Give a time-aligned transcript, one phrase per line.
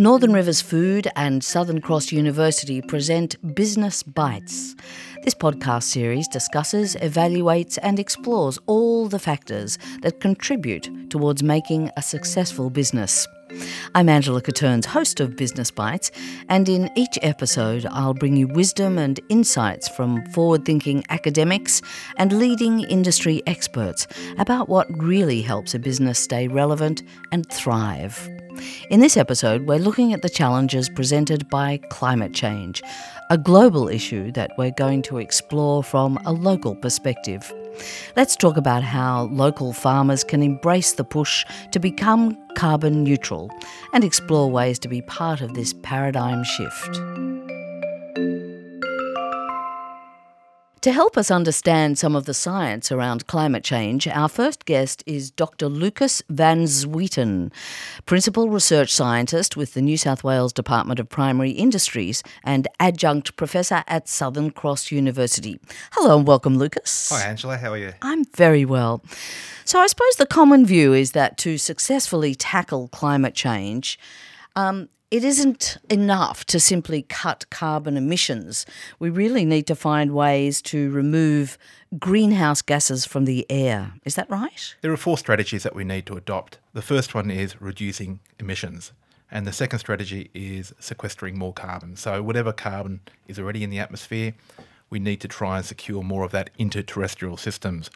[0.00, 4.76] Northern Rivers Food and Southern Cross University present Business Bites.
[5.24, 12.02] This podcast series discusses, evaluates, and explores all the factors that contribute towards making a
[12.02, 13.26] successful business.
[13.94, 16.10] I'm Angela Catterns, host of Business Bites,
[16.48, 21.80] and in each episode, I'll bring you wisdom and insights from forward thinking academics
[22.16, 24.06] and leading industry experts
[24.38, 28.28] about what really helps a business stay relevant and thrive.
[28.90, 32.82] In this episode, we're looking at the challenges presented by climate change,
[33.30, 37.52] a global issue that we're going to explore from a local perspective.
[38.16, 43.50] Let's talk about how local farmers can embrace the push to become carbon neutral
[43.92, 47.00] and explore ways to be part of this paradigm shift.
[50.82, 55.32] To help us understand some of the science around climate change, our first guest is
[55.32, 55.68] Dr.
[55.68, 57.50] Lukas Van Zwieten,
[58.06, 63.82] Principal Research Scientist with the New South Wales Department of Primary Industries and Adjunct Professor
[63.88, 65.58] at Southern Cross University.
[65.94, 67.08] Hello and welcome, Lukas.
[67.10, 67.56] Hi, Angela.
[67.56, 67.94] How are you?
[68.00, 69.02] I'm very well.
[69.64, 73.98] So, I suppose the common view is that to successfully tackle climate change,
[74.54, 78.66] um, it isn't enough to simply cut carbon emissions.
[78.98, 81.56] We really need to find ways to remove
[81.98, 83.94] greenhouse gases from the air.
[84.04, 84.74] Is that right?
[84.82, 86.58] There are four strategies that we need to adopt.
[86.74, 88.92] The first one is reducing emissions,
[89.30, 91.96] and the second strategy is sequestering more carbon.
[91.96, 94.34] So, whatever carbon is already in the atmosphere,
[94.90, 97.90] we need to try and secure more of that into terrestrial systems.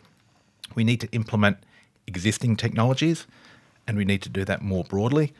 [0.74, 1.58] We need to implement
[2.06, 3.26] existing technologies,
[3.86, 5.34] and we need to do that more broadly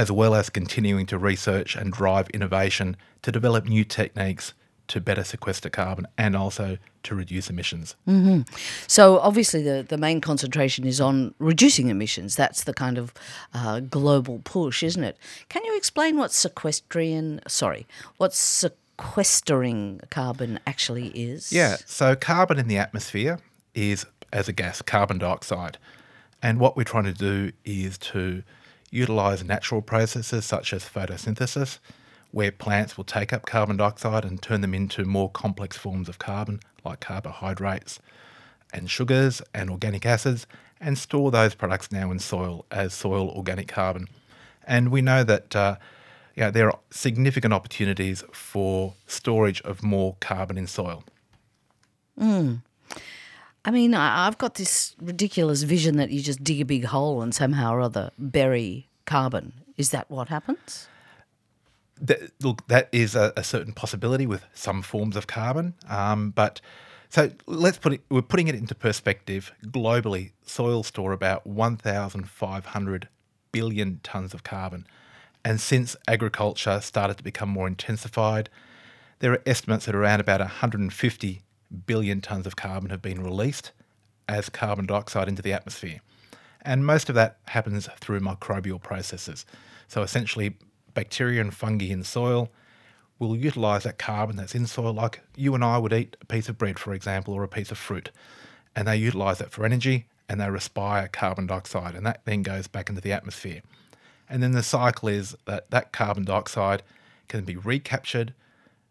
[0.00, 4.54] as well as continuing to research and drive innovation to develop new techniques
[4.88, 7.96] to better sequester carbon and also to reduce emissions.
[8.08, 8.50] Mm-hmm.
[8.86, 12.34] So, obviously, the, the main concentration is on reducing emissions.
[12.34, 13.12] That's the kind of
[13.52, 15.18] uh, global push, isn't it?
[15.50, 21.52] Can you explain what sequestering, sorry, what sequestering carbon actually is?
[21.52, 23.38] Yeah, so carbon in the atmosphere
[23.74, 25.76] is, as a gas, carbon dioxide.
[26.42, 28.42] And what we're trying to do is to
[28.90, 31.78] utilize natural processes such as photosynthesis,
[32.32, 36.18] where plants will take up carbon dioxide and turn them into more complex forms of
[36.18, 37.98] carbon, like carbohydrates
[38.72, 40.46] and sugars and organic acids,
[40.80, 44.06] and store those products now in soil as soil organic carbon.
[44.66, 45.76] And we know that uh,
[46.36, 51.04] you know, there are significant opportunities for storage of more carbon in soil.
[52.18, 52.62] Mm.
[53.64, 57.34] I mean, I've got this ridiculous vision that you just dig a big hole and
[57.34, 59.52] somehow or other bury carbon.
[59.76, 60.88] Is that what happens?
[62.00, 65.74] That, look, that is a, a, certain possibility with some forms of carbon.
[65.88, 66.62] Um, but
[67.10, 69.52] so let's put it, we're putting it into perspective.
[69.66, 73.08] Globally, soils store about 1,500
[73.52, 74.86] billion tonnes of carbon.
[75.44, 78.48] And since agriculture started to become more intensified,
[79.18, 81.42] there are estimates that around about 150
[81.86, 83.72] billion tonnes of carbon have been released
[84.28, 86.00] as carbon dioxide into the atmosphere.
[86.62, 89.46] And most of that happens through microbial processes.
[89.88, 90.56] So essentially,
[90.94, 92.50] bacteria and fungi in soil
[93.18, 96.48] will utilize that carbon that's in soil, like you and I would eat a piece
[96.48, 98.10] of bread, for example, or a piece of fruit.
[98.74, 102.68] And they utilize that for energy and they respire carbon dioxide, and that then goes
[102.68, 103.62] back into the atmosphere.
[104.28, 106.84] And then the cycle is that that carbon dioxide
[107.26, 108.32] can be recaptured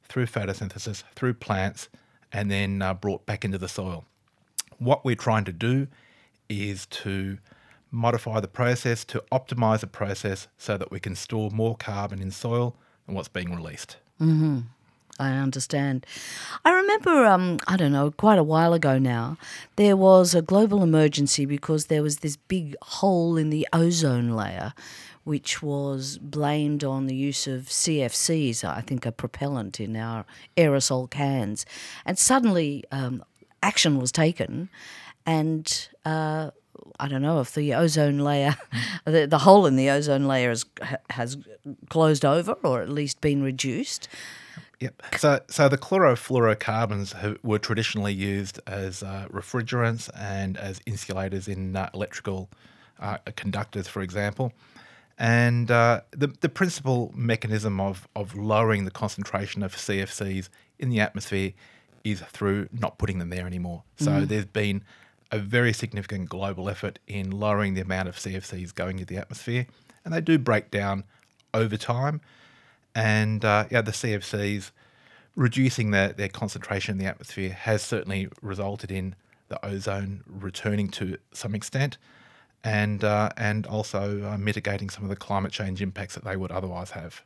[0.03, 1.87] through photosynthesis, through plants,
[2.31, 4.05] and then uh, brought back into the soil.
[4.77, 5.87] What we're trying to do
[6.47, 7.37] is to
[7.91, 12.31] modify the process to optimize the process so that we can store more carbon in
[12.31, 12.75] soil
[13.05, 13.97] than what's being released.
[14.21, 14.59] Mm-hmm.
[15.21, 16.05] I understand.
[16.63, 19.37] I remember, um, I don't know, quite a while ago now,
[19.75, 24.73] there was a global emergency because there was this big hole in the ozone layer,
[25.29, 30.25] which was blamed on the use of CFCs, I think a propellant in our
[30.57, 31.67] aerosol cans.
[32.03, 33.23] And suddenly um,
[33.61, 34.69] action was taken,
[35.27, 36.49] and uh,
[36.99, 38.55] I don't know if the ozone layer,
[39.05, 40.65] the, the hole in the ozone layer has,
[41.11, 41.37] has
[41.89, 44.07] closed over or at least been reduced.
[44.79, 45.03] Yep.
[45.19, 51.87] So, so the chlorofluorocarbons were traditionally used as uh, refrigerants and as insulators in uh,
[51.93, 52.49] electrical
[52.99, 54.53] uh, conductors, for example.
[55.19, 60.49] And uh, the the principal mechanism of of lowering the concentration of CFCs
[60.79, 61.51] in the atmosphere
[62.03, 63.83] is through not putting them there anymore.
[63.97, 64.27] So mm.
[64.27, 64.83] there's been
[65.31, 69.67] a very significant global effort in lowering the amount of CFCs going into the atmosphere,
[70.03, 71.03] and they do break down
[71.53, 72.21] over time
[72.95, 74.71] and uh, yeah, the CFCs
[75.35, 79.15] reducing their, their concentration in the atmosphere has certainly resulted in
[79.47, 81.97] the ozone returning to some extent.
[82.63, 86.51] And uh, and also uh, mitigating some of the climate change impacts that they would
[86.51, 87.21] otherwise have.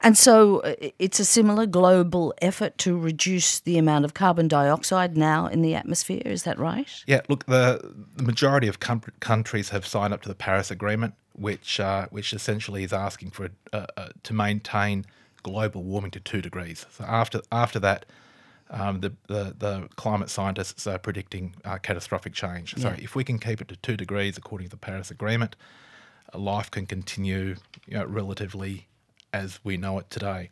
[0.00, 5.16] And so uh, it's a similar global effort to reduce the amount of carbon dioxide
[5.16, 6.22] now in the atmosphere.
[6.24, 7.04] Is that right?
[7.06, 11.14] Yeah, look, the, the majority of com- countries have signed up to the Paris Agreement,
[11.32, 15.06] which uh, which essentially is asking for uh, uh, to maintain
[15.42, 16.86] global warming to two degrees.
[16.90, 18.06] So after after that,
[18.70, 22.74] um, the, the the climate scientists are predicting uh, catastrophic change.
[22.76, 22.96] So Yeah.
[22.98, 25.56] if we can keep it to two degrees according to the Paris Agreement,
[26.32, 27.56] uh, life can continue
[27.86, 28.86] you know, relatively
[29.32, 30.50] as we know it today.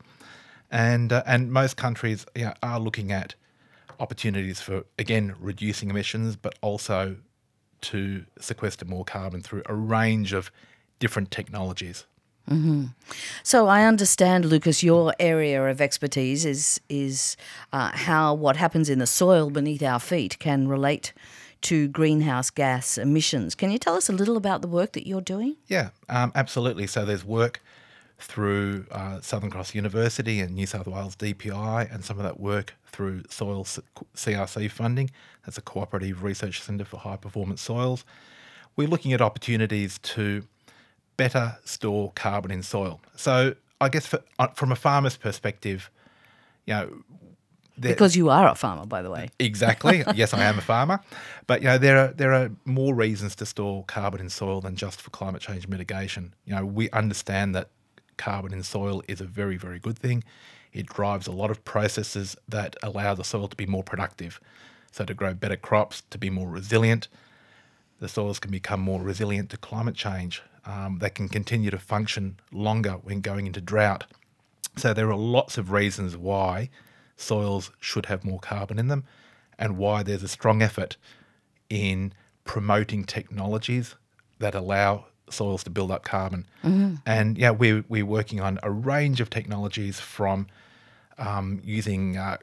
[0.70, 3.34] And uh, and most countries you know, are looking at
[4.00, 7.16] opportunities for again reducing emissions, but also
[7.80, 10.50] to sequester more carbon through a range of
[10.98, 12.06] different technologies.
[13.42, 17.36] So I understand, Lukas, your area of expertise is is
[17.72, 21.12] uh, how what happens in the soil beneath our feet can relate
[21.60, 23.54] to greenhouse gas emissions.
[23.54, 25.56] Can you tell us a little about the work that you're doing?
[25.66, 26.86] Yeah, um, absolutely.
[26.86, 27.60] So there's work
[28.20, 32.74] through uh, Southern Cross University and New South Wales DPI, and some of that work
[32.86, 35.10] through Soil CRC funding.
[35.44, 38.04] That's a cooperative research centre for high performance soils.
[38.76, 40.44] We're looking at opportunities to
[41.18, 43.00] better store carbon in soil.
[43.16, 45.90] So I guess for, uh, from a farmer's perspective,
[46.64, 47.02] you know,
[47.78, 49.28] Because you are a farmer, by the way.
[49.38, 50.02] Exactly.
[50.14, 51.00] yes, I am a farmer,
[51.46, 54.74] but you know there are there are more reasons to store carbon in soil than
[54.74, 56.34] just for climate change mitigation.
[56.46, 57.68] You know, we understand that
[58.16, 60.24] carbon in soil is a very very good thing.
[60.72, 64.40] It drives a lot of processes that allow the soil to be more productive,
[64.92, 67.08] so to grow better crops, to be more resilient.
[68.00, 70.42] The soils can become more resilient to climate change.
[70.68, 74.04] Um, they can continue to function longer when going into drought.
[74.76, 76.68] So there are lots of reasons why
[77.16, 79.04] soils should have more carbon in them
[79.58, 80.96] and why there's a strong effort
[81.70, 82.12] in
[82.44, 83.96] promoting technologies
[84.38, 86.46] that allow soils to build up carbon.
[87.06, 90.46] And yeah, we're, we're working on a range of technologies from
[91.18, 92.36] um, using uh,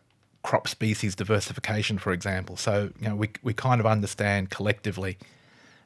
[0.44, 2.58] crop species diversification, for example.
[2.58, 5.18] So, you know, we, we kind of understand collectively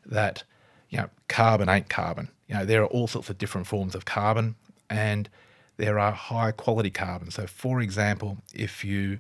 [0.05, 0.43] that,
[0.89, 2.29] you know, carbon ain't carbon.
[2.47, 4.55] You know, there are all sorts of different forms of carbon
[4.89, 5.29] and
[5.77, 7.31] there are high quality carbon.
[7.31, 9.19] So, for example, if you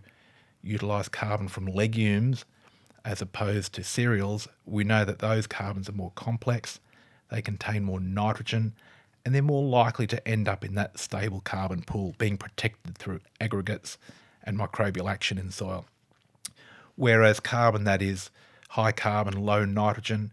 [0.61, 2.43] utilize carbon from legumes
[3.05, 6.79] as opposed to cereals, we know that those carbons are more complex,
[7.31, 8.73] they contain more nitrogen,
[9.23, 13.21] and they're more likely to end up in that stable carbon pool, being protected through
[13.39, 13.97] aggregates
[14.43, 15.85] and microbial action in soil.
[16.95, 18.31] Whereas carbon that is
[18.69, 20.31] high carbon, low nitrogen,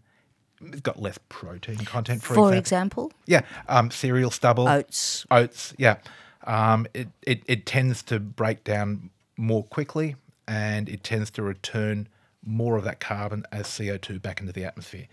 [0.61, 3.05] it's got less protein content, for, For example.
[3.07, 5.25] example, Yeah, um, cereal stubble, oats.
[5.31, 5.73] oats.
[5.77, 5.97] Yeah,
[6.45, 10.15] um, it, it it tends to break down more quickly,
[10.47, 12.07] and it tends to return
[12.45, 15.07] more of that carbon as CO two back into the atmosphere.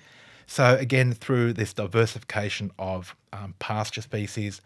[0.46, 4.61] So again, through this diversification of um, pasture species,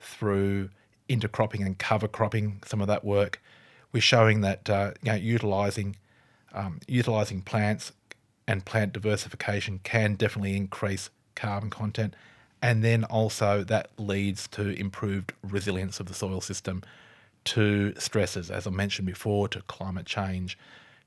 [0.00, 0.70] through
[1.08, 3.40] intercropping and cover cropping, some of that work,
[3.92, 5.96] we're showing that uh, you know, utilizing
[6.52, 7.92] um, utilizing plants
[8.46, 12.14] and plant diversification can definitely increase carbon content.
[12.62, 16.82] And then also that leads to improved resilience of the soil system
[17.44, 20.56] to stresses, as I mentioned before, to climate change,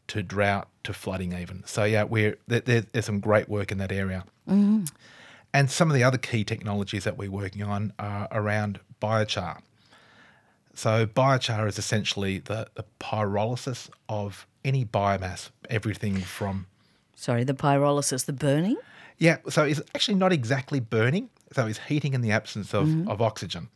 [0.08, 1.64] to drought, to flooding, even.
[1.66, 4.24] So yeah, we're there, there- there's some great work in that area.
[4.48, 4.86] Mm-hmm.
[5.54, 9.62] And some of the other key technologies that we're working on are around biochar.
[10.76, 16.68] So biochar is essentially the, the pyrolysis of any biomass, everything from
[17.20, 18.78] Sorry, the pyrolysis, the burning.
[19.18, 21.30] yeah, so it's actually not exactly burning.
[21.52, 23.70] So it's heating in the absence of, of oxygen.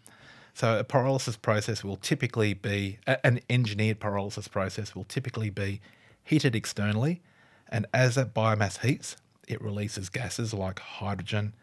[0.54, 5.82] So a pyrolysis process will typically be an engineered pyrolysis process will typically be
[6.24, 7.22] heated externally,
[7.68, 9.16] and as that biomass heats,
[9.48, 11.54] it releases gases like hydrogen,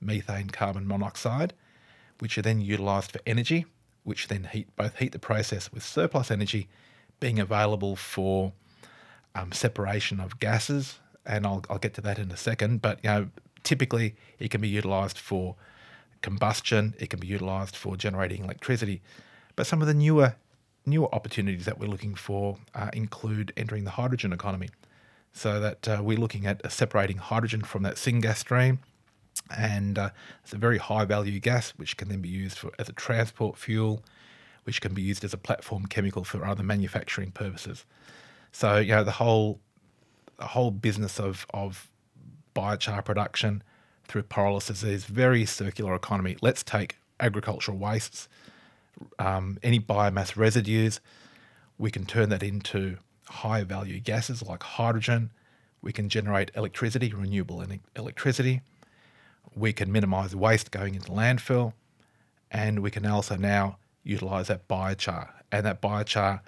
[0.00, 1.52] methane, carbon monoxide,
[2.20, 3.66] which are then utilized for energy,
[4.04, 6.68] which then heat both heat the process with surplus energy
[7.20, 8.52] being available for
[9.34, 12.82] um, separation of gases, and I'll, I'll get to that in a second.
[12.82, 13.28] But you know,
[13.62, 15.56] typically it can be utilised for
[16.22, 16.94] combustion.
[16.98, 19.02] It can be utilised for generating electricity.
[19.54, 20.36] But some of the newer
[20.88, 24.68] newer opportunities that we're looking for uh, include entering the hydrogen economy.
[25.32, 28.78] So that uh, we're looking at separating hydrogen from that syngas stream,
[29.54, 30.10] and uh,
[30.42, 33.58] it's a very high value gas which can then be used for as a transport
[33.58, 34.02] fuel,
[34.64, 37.84] which can be used as a platform chemical for other manufacturing purposes.
[38.50, 39.60] So you know the whole
[40.38, 41.88] the whole business of of
[42.54, 43.62] biochar production
[44.08, 46.36] through pyrolysis is very circular economy.
[46.40, 48.28] Let's take agricultural wastes,
[49.18, 51.00] um, any biomass residues,
[51.78, 55.30] we can turn that into high value gases like hydrogen,
[55.82, 58.62] we can generate electricity, renewable ele- electricity.
[59.54, 61.72] We can minimise waste going into landfill,
[62.50, 65.28] and we can also now utilise that biochar.
[65.52, 66.40] And that biochar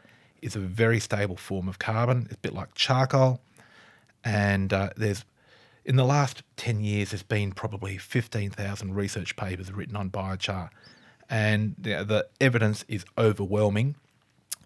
[0.42, 2.26] is a very stable form of carbon.
[2.26, 3.40] It's a bit like charcoal,
[4.24, 5.24] and uh, there's
[5.84, 10.68] in the last 10 years, there's been probably 15,000 research papers written on biochar,
[11.30, 13.94] and you know, the evidence is overwhelming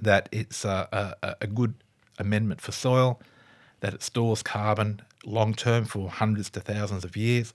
[0.01, 1.75] that it's a, a, a good
[2.19, 3.21] amendment for soil,
[3.81, 7.55] that it stores carbon long term for hundreds to thousands of years,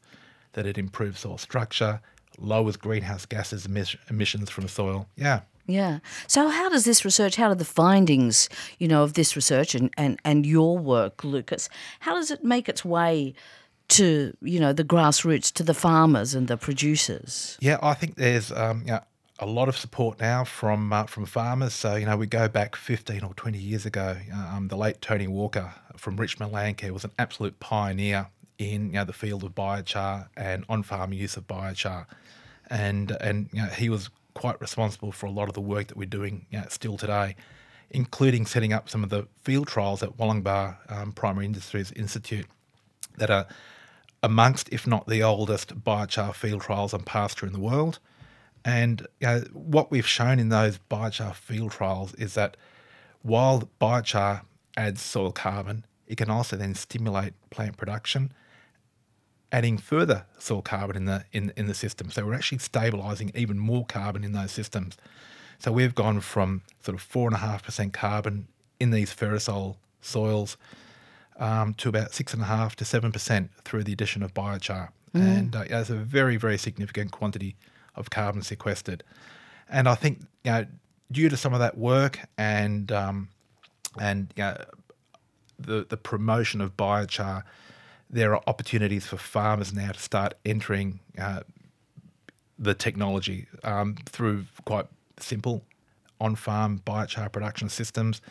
[0.54, 2.00] that it improves soil structure,
[2.40, 5.08] lowers greenhouse gases emis- emissions from soil.
[5.16, 5.42] Yeah.
[5.68, 6.00] Yeah.
[6.28, 9.94] So how does this research, how do the findings, you know, of this research and,
[9.98, 11.70] and, and your work, Lukas,
[12.00, 13.34] how does it make its way
[13.90, 17.58] to, you know, the grassroots, to the farmers and the producers?
[17.60, 19.02] Yeah, I think there's um, you know,
[19.40, 21.74] a lot of support now from uh, from farmers.
[21.74, 24.18] So you know, we go back 15 or 20 years ago.
[24.34, 29.06] Um, the late Tony Walker from Richmond Landcare was an absolute pioneer in you know
[29.06, 32.08] the field of biochar and on-farm use of biochar,
[32.70, 35.98] and and you know, he was quite responsible for a lot of the work that
[35.98, 37.36] we're doing you know, still today,
[37.90, 42.46] including setting up some of the field trials at Wollongbar um, Primary Industries Institute
[43.18, 43.48] that are
[44.22, 47.98] amongst, if not the oldest, biochar field trials on pasture in the world.
[48.64, 52.58] And you know, what we've shown in those biochar field trials is that
[53.24, 54.44] while biochar
[54.76, 58.32] adds soil carbon, it can also then stimulate plant production
[59.52, 62.12] adding further soil carbon in the in, in the system.
[62.12, 64.98] So we're actually stabilising even more carbon in those systems.
[65.60, 68.48] So we've gone from sort of four and a half percent carbon
[68.80, 70.58] in these ferrosol soils
[71.38, 74.90] um, to about six and a half to seven percent through the addition of biochar,
[75.14, 75.22] mm.
[75.22, 77.56] and uh, that's a very very significant quantity
[77.96, 79.04] of carbon sequestered.
[79.70, 80.66] And I think you know
[81.12, 83.30] due to some of that work and um,
[84.00, 84.58] and you know,
[85.60, 87.44] the the promotion of biochar
[88.10, 91.42] there are opportunities for farmers now to start entering uh,
[92.58, 94.88] the technology um, through quite
[95.20, 95.64] simple
[96.20, 98.22] on farm biochar production systems.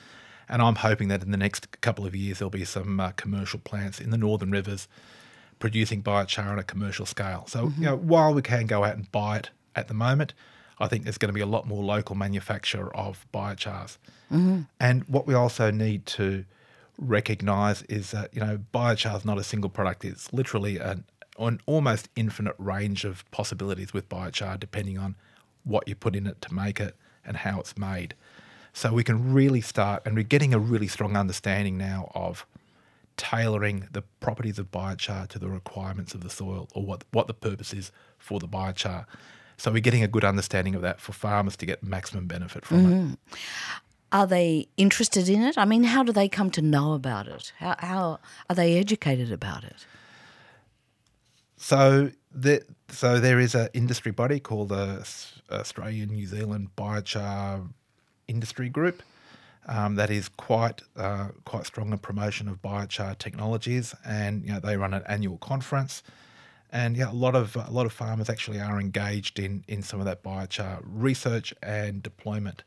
[0.48, 3.58] And I'm hoping that in the next couple of years, there'll be some uh, commercial
[3.58, 4.88] plants in the northern rivers
[5.58, 7.44] producing biochar on a commercial scale.
[7.48, 7.82] So, mm-hmm.
[7.82, 10.34] you know, while we can go out and buy it at the moment,
[10.78, 13.98] I think there's going to be a lot more local manufacture of biochars.
[14.30, 14.62] Mm-hmm.
[14.78, 16.44] And what we also need to
[16.98, 20.04] recognize is that you know biochar is not a single product.
[20.04, 21.04] It's literally an,
[21.38, 25.16] an almost infinite range of possibilities with biochar depending on
[25.64, 28.14] what you put in it to make it and how it's made.
[28.72, 32.46] So we can really start and we're getting a really strong understanding now of
[33.16, 37.34] tailoring the properties of biochar to the requirements of the soil or what what the
[37.34, 39.06] purpose is for the biochar.
[39.58, 42.86] So we're getting a good understanding of that for farmers to get maximum benefit from
[42.86, 43.12] mm-hmm.
[43.12, 43.38] it
[44.16, 45.58] are they interested in it?
[45.58, 47.52] I mean, how do they come to know about it?
[47.58, 48.18] How, how
[48.48, 49.84] are they educated about it?
[51.58, 55.06] So, the, so there is an industry body called the
[55.50, 57.68] Australian New Zealand Biochar
[58.26, 59.02] Industry Group
[59.66, 64.60] um, that is quite uh, quite strong in promotion of biochar technologies, and you know
[64.60, 66.02] they run an annual conference,
[66.72, 70.00] and yeah, a lot of a lot of farmers actually are engaged in in some
[70.00, 72.62] of that biochar research and deployment.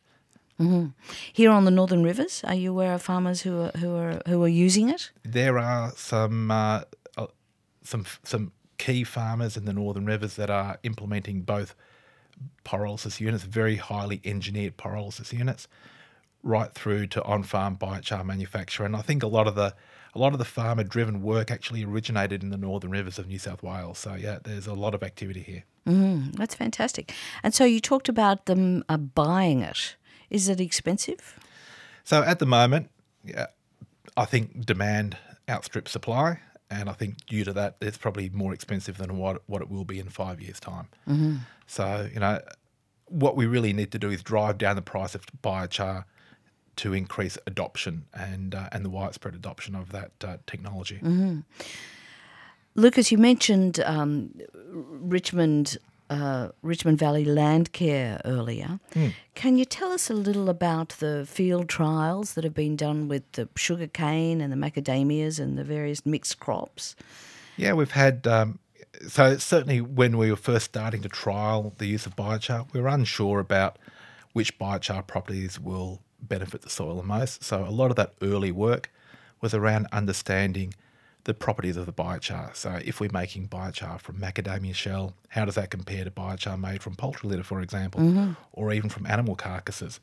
[0.60, 0.88] Mm-hmm.
[1.32, 4.44] Here on the Northern Rivers, are you aware of farmers who are who are who
[4.44, 5.12] are using it?
[5.24, 6.82] There are some uh,
[7.18, 7.28] uh,
[7.84, 11.76] some some key farmers in the Northern Rivers that are implementing both
[12.66, 15.68] pyrolysis units, very highly engineered pyrolysis units,
[16.44, 18.84] right through to on-farm biochar manufacture.
[18.84, 19.76] And I think a lot of the
[20.16, 23.62] a lot of the farmer-driven work actually originated in the Northern Rivers of New South
[23.62, 24.00] Wales.
[24.00, 25.64] So yeah, there's a lot of activity here.
[25.88, 27.14] Mm, that's fantastic.
[27.44, 29.96] And so you talked about them uh, buying it.
[30.30, 31.40] Is it expensive?
[32.04, 32.90] So at the moment,
[33.24, 33.48] yeah,
[34.18, 35.18] I think demand
[35.48, 39.62] outstrips supply, and I think due to that, it's probably more expensive than what what
[39.62, 40.88] it will be in five years' time.
[41.08, 41.36] Mm-hmm.
[41.68, 42.40] So you know,
[43.06, 46.06] what we really need to do is drive down the price of biochar
[46.78, 51.00] to increase adoption and uh, and the widespread adoption of that uh, technology.
[51.04, 51.40] Mm-hmm.
[52.76, 54.32] Lukas, you mentioned um,
[54.64, 55.78] Richmond
[56.10, 58.80] uh, Richmond Valley Landcare earlier.
[58.94, 59.14] Mm.
[59.36, 63.32] Can you tell us a little about the field trials that have been done with
[63.34, 66.96] the sugar cane and the macadamias and the various mixed crops?
[67.58, 68.26] Yeah, we've had.
[68.26, 68.60] Um,
[69.08, 72.88] so certainly, when we were first starting to trial the use of biochar, we were
[72.88, 73.78] unsure about
[74.34, 77.44] which biochar properties will benefit the soil the most.
[77.44, 78.92] So a lot of that early work
[79.42, 80.74] was around understanding
[81.30, 82.56] the properties of the biochar.
[82.56, 86.82] So, if we're making biochar from macadamia shell, how does that compare to biochar made
[86.82, 88.32] from poultry litter, for example, mm-hmm.
[88.52, 90.00] or even from animal carcasses?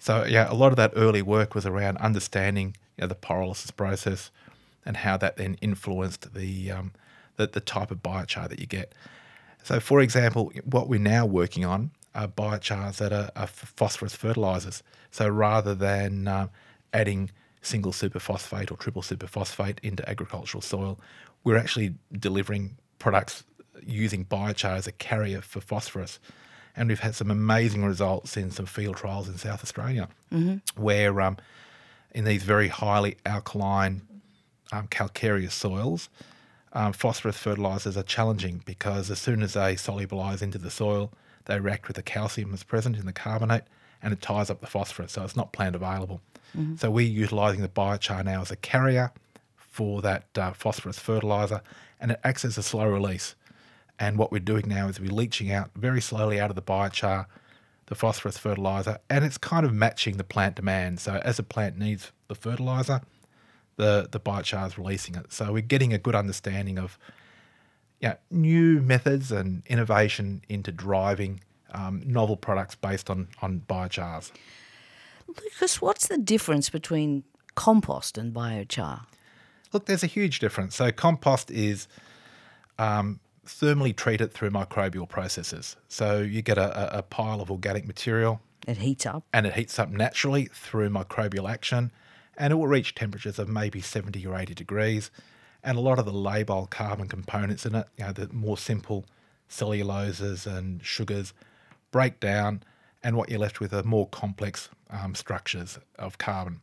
[0.00, 3.74] So, yeah, a lot of that early work was around understanding you know, the pyrolysis
[3.74, 4.32] process,
[4.84, 6.90] and how that then influenced the um,
[7.36, 8.92] the, the type of biochar that you get.
[9.62, 14.82] So, for example, what we're now working on are biochars that are, are phosphorus fertilizers.
[15.12, 16.48] So, rather than uh,
[16.92, 17.30] adding
[17.64, 20.98] single superphosphate or triple superphosphate into agricultural soil,
[21.42, 23.44] we're actually delivering products
[23.82, 26.18] using biochar as a carrier for phosphorus.
[26.76, 30.82] And we've had some amazing results in some field trials in South Australia, mm-hmm.
[30.82, 31.36] where um,
[32.12, 34.02] in these very highly alkaline,
[34.72, 36.08] um, calcareous soils,
[36.72, 41.12] um, phosphorus fertilizers are challenging because as soon as they solubilize into the soil,
[41.44, 43.64] they react with the calcium that's present in the carbonate
[44.04, 46.20] and it ties up the phosphorus, so it's not plant available.
[46.56, 46.76] Mm-hmm.
[46.76, 49.10] So we're utilizing the biochar now as a carrier
[49.56, 51.62] for that uh, phosphorus fertilizer
[52.00, 53.34] and it acts as a slow release.
[53.98, 57.26] And what we're doing now is we're leaching out very slowly out of the biochar
[57.86, 61.00] the phosphorus fertilizer and it's kind of matching the plant demand.
[61.00, 63.00] So as a plant needs the fertilizer,
[63.76, 65.32] the the biochar is releasing it.
[65.32, 66.98] So we're getting a good understanding of
[68.00, 71.40] yeah, new methods and innovation into driving
[71.74, 74.30] um, novel products based on on biochars.
[75.28, 79.06] Lukas, what's the difference between compost and biochar?
[79.72, 80.76] Look, there's a huge difference.
[80.76, 81.88] So compost is
[82.78, 85.76] um, thermally treated through microbial processes.
[85.88, 88.40] So you get a, a, pile of organic material.
[88.66, 89.24] It heats up.
[89.32, 91.90] And it heats up naturally through microbial action
[92.36, 95.10] and it will reach temperatures of maybe 70 or 80 degrees.
[95.62, 99.06] And a lot of the labile carbon components in it, you know, the more simple
[99.48, 101.32] celluloses and sugars,
[101.94, 102.60] break down,
[103.04, 106.60] and what you're left with are more complex um, structures of carbon.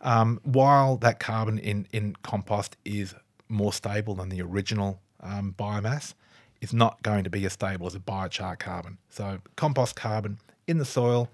[0.00, 3.14] Um, while that carbon in, in compost is
[3.46, 6.14] more stable than the original um, biomass,
[6.62, 8.96] it's not going to be as stable as a biochar carbon.
[9.10, 11.28] So, compost carbon in the soil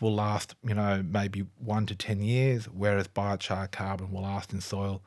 [0.00, 4.62] will last, you know, maybe one to 10 years, whereas biochar carbon will last in
[4.62, 5.02] soil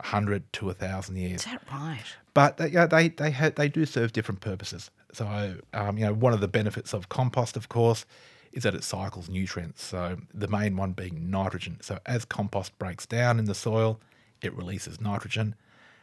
[0.00, 1.40] 100 to 1,000 years.
[1.40, 2.04] Is that right?
[2.34, 4.90] But they, yeah, they, they, ha- they do serve different purposes.
[5.16, 8.04] So, um, you know, one of the benefits of compost, of course,
[8.52, 9.82] is that it cycles nutrients.
[9.82, 11.78] So, the main one being nitrogen.
[11.80, 14.00] So, as compost breaks down in the soil,
[14.42, 15.54] it releases nitrogen.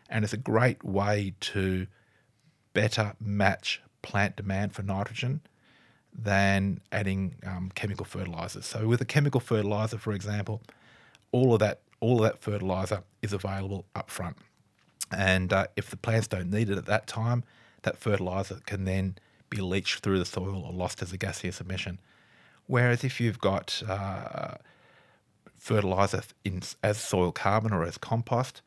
[0.10, 1.88] And it's a great way to
[2.74, 5.42] better match plant demand for nitrogen
[6.14, 8.66] than adding um, chemical fertilizers.
[8.66, 10.62] So with a chemical fertilizer, for example,
[11.32, 14.36] all of that all of that fertilizer is available up front,
[15.16, 17.44] and uh, if the plants don't need it at that time,
[17.84, 19.16] that fertilizer can then
[19.50, 22.00] be leached through the soil or lost as a gaseous emission.
[22.68, 24.56] Whereas if you've got uh,
[25.58, 28.62] fertilizer in, as soil carbon or as compost,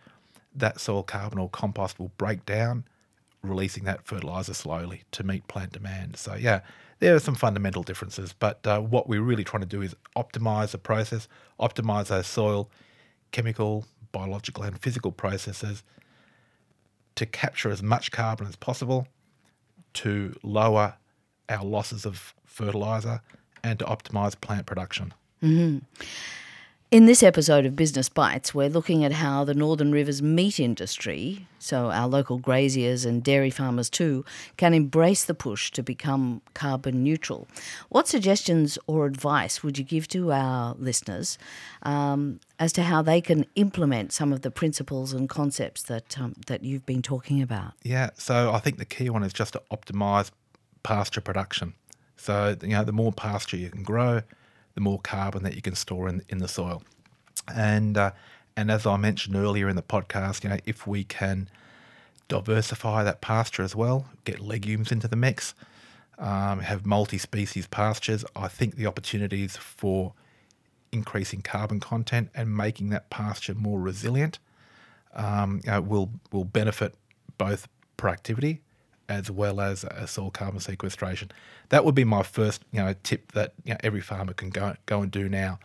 [0.55, 2.85] that soil carbon or compost will break down,
[3.43, 6.17] releasing that fertilizer slowly to meet plant demand.
[6.17, 6.61] So yeah,
[7.01, 10.71] there are some fundamental differences, but uh, what we're really trying to do is optimize
[10.71, 12.71] the process, optimize those soil,
[13.33, 15.83] chemical, biological, and physical processes
[17.17, 19.07] to capture as much carbon as possible,
[19.95, 20.95] to lower
[21.49, 23.21] our losses of fertilizer,
[23.63, 25.15] and to optimize plant production.
[25.43, 25.79] Mm-hmm.
[26.95, 31.49] In this episode of Business Bites, we're looking at how the Northern Rivers meat industry,
[31.59, 34.25] so our local graziers and dairy farmers too,
[34.57, 37.49] can embrace the push to become carbon neutral.
[37.89, 41.37] What suggestions or advice would you give to our listeners
[41.83, 46.37] um, as to how they can implement some of the principles and concepts that um,
[46.47, 47.73] that you've been talking about?
[47.83, 50.31] Yeah, so I think the key one is just to optimise
[50.85, 51.75] pasture production.
[52.17, 54.23] So you know, the more pasture you can grow,
[54.75, 56.83] the more carbon that you can store in, in the soil.
[57.55, 58.13] And uh,
[58.57, 61.49] and as I mentioned earlier in the podcast, you know, if we can
[62.29, 65.55] diversify that pasture as well, get legumes into the mix,
[66.19, 70.13] um, have multi-species pastures, I think the opportunities for
[70.93, 74.39] increasing carbon content and making that pasture more resilient
[75.15, 76.95] um, you know, will will benefit
[77.39, 78.61] both productivity
[79.09, 81.31] as well as a soil carbon sequestration.
[81.69, 84.77] That would be my first, you know, tip that you know, every farmer can go
[84.87, 85.59] go and do now.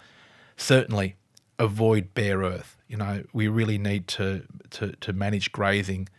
[0.58, 1.16] Certainly,
[1.58, 2.78] avoid bare earth.
[2.88, 6.10] You know, we really need to to, to manage grazing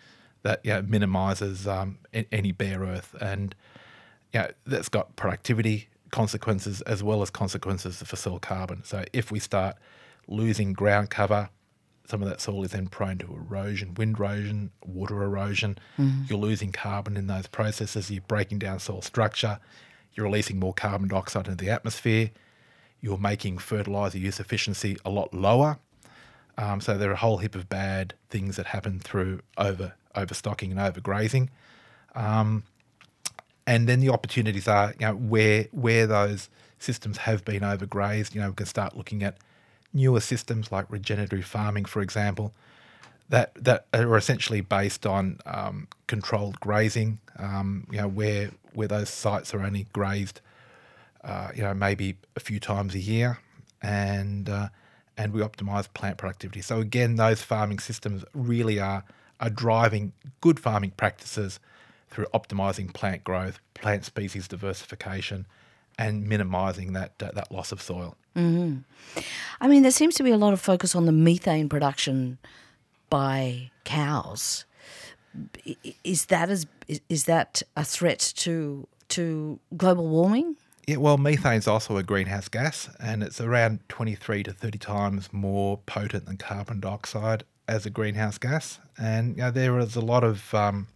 [0.42, 3.54] that you know, minimises um, any bare earth, and
[4.33, 8.83] you know, that's got productivity consequences as well as consequences for soil carbon.
[8.85, 9.76] So if we start
[10.26, 11.50] losing ground cover
[12.11, 15.79] some of that soil is then prone to erosion, wind erosion, water erosion.
[15.99, 16.25] Mm-hmm.
[16.27, 18.11] You're losing carbon in those processes.
[18.11, 19.61] You're breaking down soil structure.
[20.14, 22.31] You're releasing more carbon dioxide into the atmosphere.
[23.01, 25.79] You're making fertilizer use efficiency a lot lower.
[26.59, 30.73] Um, so there are a whole heap of bad things that happen through over overstocking
[30.73, 31.49] and overgrazing.
[32.14, 32.64] Um,
[33.66, 38.40] and then the opportunities are, you know, where where those systems have been overgrazed, you
[38.40, 39.38] know, we can start looking at
[39.92, 42.53] newer systems like regenerative farming, for example,
[43.29, 47.18] that that are essentially based on um, controlled grazing.
[47.38, 50.40] Um, you know where where those sites are only grazed,
[51.24, 53.38] uh, you know maybe a few times a year,
[53.83, 54.68] and uh,
[55.16, 56.61] and we optimize plant productivity.
[56.61, 59.05] So again, those farming systems really are
[59.40, 61.61] are driving good farming practices
[62.11, 65.46] through optimizing plant growth, plant species diversification,
[65.98, 68.16] and minimizing that uh, that loss of soil.
[68.36, 68.78] Mm-hmm.
[69.60, 72.38] I mean, there seems to be a lot of focus on the methane production
[73.08, 74.64] by cows.
[76.04, 76.66] Is that as
[77.08, 80.56] is that a threat to to global warming?
[80.86, 85.32] Yeah, well, methane is also a greenhouse gas, and it's around 23 to 30 times
[85.32, 88.80] more potent than carbon dioxide as a greenhouse gas.
[88.98, 90.88] And you know, there is a lot of um,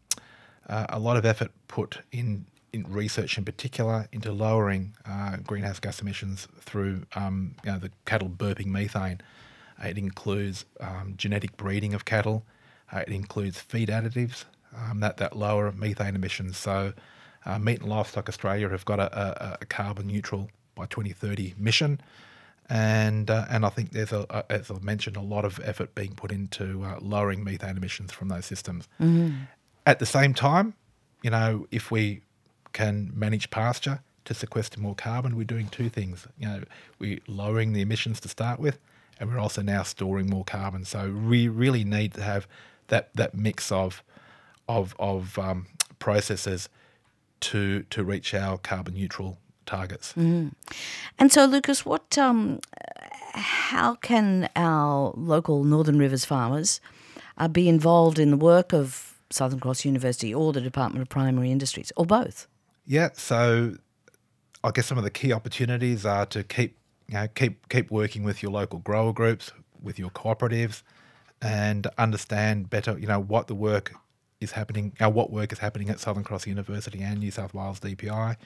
[0.68, 5.78] uh, a lot of effort put in in research, in particular, into lowering uh, greenhouse
[5.78, 9.20] gas emissions through um, you know, the cattle burping methane.
[9.82, 12.44] Uh, it includes um, genetic breeding of cattle.
[12.92, 14.44] Uh, it includes feed additives
[14.76, 16.56] um, that that lower methane emissions.
[16.56, 16.92] So
[17.46, 22.00] uh, Meat and Livestock Australia have got a, a, a carbon neutral by 2030 mission,
[22.68, 26.14] and uh, and I think there's a, as I mentioned a lot of effort being
[26.14, 28.88] put into uh, lowering methane emissions from those systems.
[29.00, 29.44] Mm-hmm.
[29.87, 30.74] At the same time,
[31.22, 32.22] you know, if we
[32.74, 36.26] can manage pasture to sequester more carbon, we're doing two things.
[36.38, 36.64] You know,
[36.98, 38.78] we're lowering the emissions to start with,
[39.18, 40.84] and we're also now storing more carbon.
[40.84, 42.46] So we really need to have
[42.88, 44.02] that that mix of
[44.68, 45.66] of of um,
[45.98, 46.68] processes
[47.40, 50.12] to to reach our carbon neutral targets.
[50.12, 50.48] Mm-hmm.
[51.18, 52.60] And so, Lukas, what um,
[53.34, 56.80] how can our local Northern Rivers farmers
[57.38, 61.50] uh, be involved in the work of Southern Cross University or the Department of Primary
[61.50, 62.46] Industries, or both?
[62.86, 63.76] Yeah, so
[64.62, 66.76] I guess some of the key opportunities are to keep
[67.08, 70.82] you know keep keep working with your local grower groups, with your cooperatives,
[71.40, 73.94] and understand better you know what the work
[74.40, 77.80] is happening, uh, what work is happening at Southern Cross University and New South Wales
[77.80, 78.36] DPI.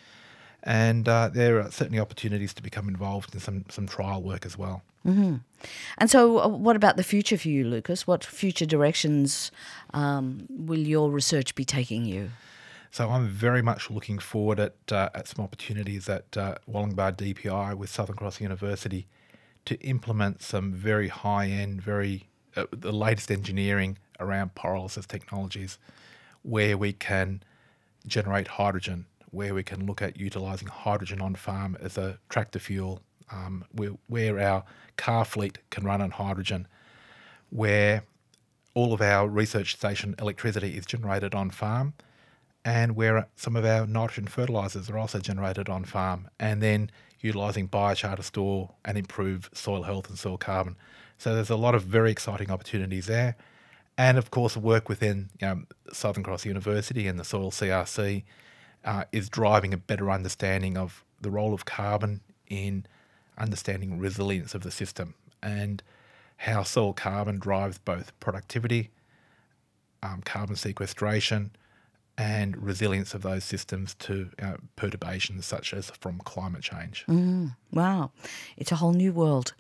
[0.63, 4.59] And uh, there are certainly opportunities to become involved in some, some trial work as
[4.59, 4.83] well.
[5.07, 5.37] Mm-hmm.
[5.99, 8.07] And so, uh, what about the future for you, Lukas?
[8.07, 9.53] What future directions
[9.95, 12.31] um, will your research be taking you?
[12.91, 17.75] So I'm very much looking forward at uh, at some opportunities at uh, Wollongbar DPI
[17.75, 19.07] with Southern Cross University
[19.67, 25.79] to implement some very high end, very uh, the latest engineering around pyrolysis technologies
[26.43, 27.43] where we can
[28.07, 33.01] generate hydrogen, where we can look at utilizing hydrogen on farm as a tractor fuel,
[33.31, 34.65] um, where, where our
[34.97, 36.67] car fleet can run on hydrogen,
[37.51, 38.03] where
[38.75, 41.93] all of our research station electricity is generated on farm,
[42.69, 47.67] and where some of our nitrogen fertilizers are also generated on farm, and then utilizing
[47.67, 50.77] biochar to store and improve soil health and soil carbon.
[51.17, 53.37] So there's a lot of very exciting opportunities there
[53.97, 58.23] and of course work within you know, Southern Cross University and the Soil CRC
[58.85, 62.87] uh, is driving a better understanding of the role of carbon in
[63.39, 65.83] understanding resilience of the system and
[66.37, 68.91] how soil carbon drives both productivity,
[70.03, 71.51] um, carbon sequestration,
[72.19, 77.05] and resilience of those systems to uh, perturbations such as from climate change.
[77.09, 78.13] Mm, wow,
[78.57, 79.55] it's a whole new world.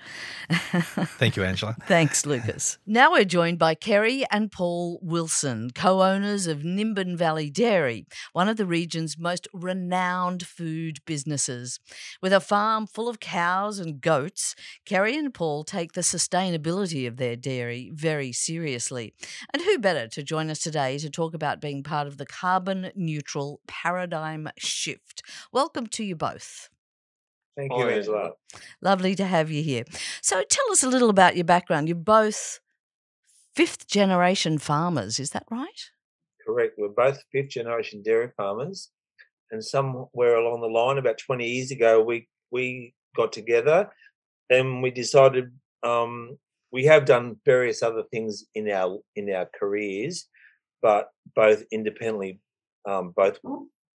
[0.50, 1.76] Thank you, Angela.
[1.86, 2.78] Thanks, Lukas.
[2.86, 8.48] now we're joined by Kerry and Paul Wilson, co owners of Nimbin Valley Dairy, one
[8.48, 11.80] of the region's most renowned food businesses.
[12.22, 14.54] With a farm full of cows and goats,
[14.86, 19.14] Kerry and Paul take the sustainability of their dairy very seriously.
[19.52, 22.90] And who better to join us today to talk about being part of the carbon
[22.94, 25.22] neutral paradigm shift.
[25.52, 26.70] Welcome to you both.
[27.58, 28.30] Thank you, Angela.
[28.80, 29.82] Lovely to have you here.
[30.22, 31.88] So tell us a little about your background.
[31.88, 32.60] You're both
[33.56, 35.90] fifth generation farmers, is that right?
[36.46, 36.74] Correct.
[36.78, 38.90] We're both fifth generation dairy farmers.
[39.50, 43.90] And somewhere along the line, about 20 years ago, we, we got together
[44.48, 45.50] and we decided
[45.82, 46.38] um,
[46.70, 50.28] we have done various other things in our in our careers,
[50.80, 52.40] but both independently,
[52.86, 53.40] um, both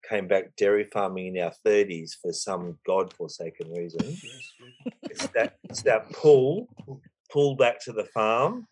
[0.09, 4.17] came back dairy farming in our 30s for some god-forsaken reason.
[5.03, 6.69] it's that it's that pull,
[7.31, 8.67] pull back to the farm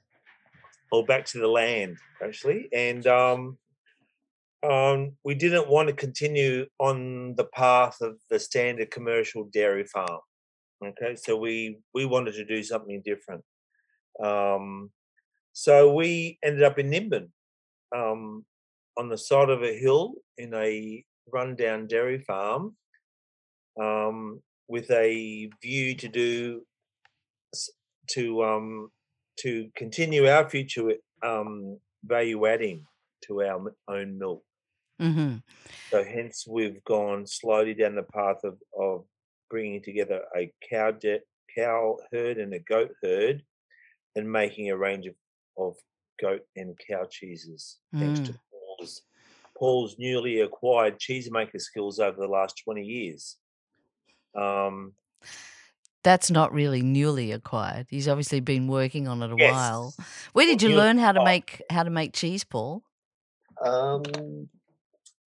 [0.92, 2.68] or back to the land, actually.
[2.72, 3.58] And um,
[4.68, 10.20] um, we didn't want to continue on the path of the standard commercial dairy farm.
[10.84, 13.44] Okay, so we we wanted to do something different.
[14.22, 14.90] Um,
[15.52, 17.28] so we ended up in Nimbin,
[17.94, 18.44] um,
[18.96, 22.76] on the side of a hill in a rundown dairy farm
[23.80, 26.66] um, with a view to do
[28.10, 28.90] to um,
[29.38, 32.84] to continue our future um, value adding
[33.26, 34.42] to our own milk.
[35.00, 35.36] hmm
[35.90, 39.04] So hence we've gone slowly down the path of, of
[39.48, 41.20] bringing together a cow de-
[41.56, 43.42] cow herd and a goat herd,
[44.16, 45.14] and making a range of,
[45.58, 45.76] of
[46.20, 47.80] goat and cow cheeses.
[47.98, 49.02] Thanks to Paul's
[49.60, 53.36] Paul's newly acquired cheesemaker skills over the last twenty years.
[54.34, 54.94] Um,
[56.02, 57.86] That's not really newly acquired.
[57.90, 59.52] He's obviously been working on it a Yes.
[59.52, 59.94] while.
[60.32, 62.82] Where did you learn how to make how to make cheese, Paul?
[63.62, 64.02] Um,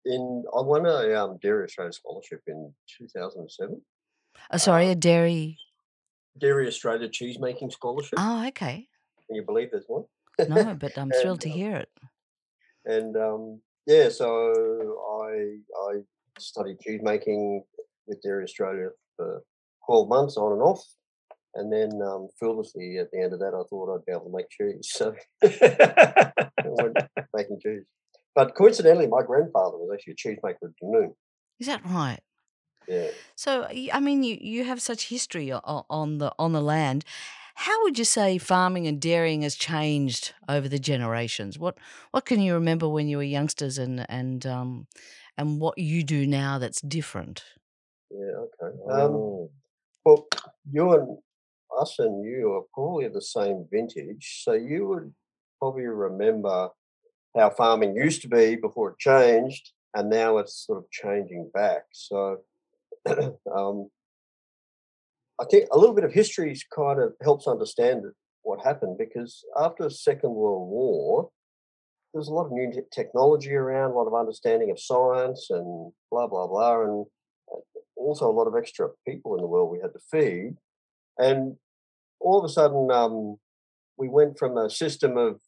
[0.07, 3.83] in I won a um, Dairy Australia scholarship in 2007.
[4.51, 5.59] Oh, sorry, Um, a dairy.
[6.39, 8.15] Dairy Australia cheese making scholarship.
[8.17, 8.89] Oh, okay.
[9.27, 10.05] Can you believe there's one?
[10.49, 11.91] No, but I'm thrilled and to um, hear it.
[12.87, 15.57] and um, yeah, so I
[15.91, 16.01] I
[16.39, 17.65] studied cheese making
[18.07, 19.43] with Dairy Australia for
[19.87, 20.85] 12 months on and off.
[21.55, 24.37] And then um, foolishly at the end of that, I thought I'd be able to
[24.37, 24.89] make cheese.
[24.91, 26.97] So I went
[27.35, 27.85] making cheese.
[28.35, 31.15] But coincidentally, my grandfather was actually a cheesemaker at Dunoon.
[31.61, 32.21] Is that right?
[32.89, 33.09] Yeah.
[33.37, 37.05] So, I mean, you, you have such history on the on the land.
[37.63, 41.61] How would you say farming and dairying has changed over the generations?
[41.61, 41.79] What
[42.11, 44.89] what can you remember when you were youngsters, and and um,
[45.39, 47.45] and what you do now that's different?
[48.11, 48.77] Yeah, okay.
[48.91, 49.49] Um,
[50.05, 50.27] well,
[50.73, 51.19] you and
[51.81, 55.15] us and you are probably the same vintage, so you would
[55.61, 56.71] probably remember
[57.37, 61.85] how farming used to be before it changed, and now it's sort of changing back.
[61.93, 62.39] So,
[63.07, 63.89] um,
[65.43, 68.05] I think a little bit of history kind of helps understand
[68.43, 71.31] what happened because after the Second World War,
[72.15, 76.29] there's a lot of new technology around, a lot of understanding of science, and blah
[76.29, 77.07] blah blah, and
[77.97, 80.55] also a lot of extra people in the world we had to feed.
[81.19, 81.57] And
[82.21, 83.37] all of a sudden, um,
[83.97, 85.41] we went from a system of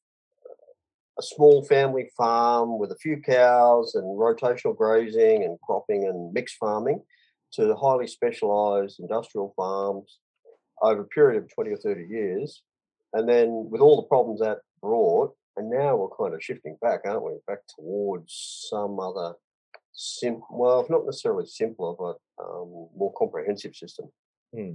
[1.21, 6.57] a small family farm with a few cows and rotational grazing and cropping and mixed
[6.57, 7.01] farming
[7.55, 10.19] to the highly specialized industrial farms
[10.83, 12.63] over a period of 20 or 30 years.
[13.13, 17.01] And then with all the problems that brought, and now we're kind of shifting back,
[17.05, 17.33] aren't we?
[17.47, 19.35] Back towards some other
[19.93, 24.07] sim well, not necessarily simpler, but um, more comprehensive system.
[24.53, 24.73] hmm.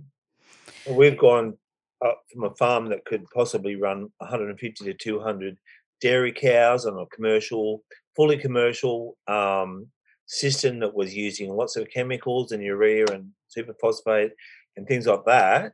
[0.90, 1.58] We've gone
[2.04, 5.58] up from a farm that could possibly run 150 to 200
[6.02, 7.84] dairy cows on a commercial,
[8.16, 9.88] fully commercial um,
[10.30, 14.30] system that was using lots of chemicals and urea and superphosphate
[14.78, 15.74] and things like that,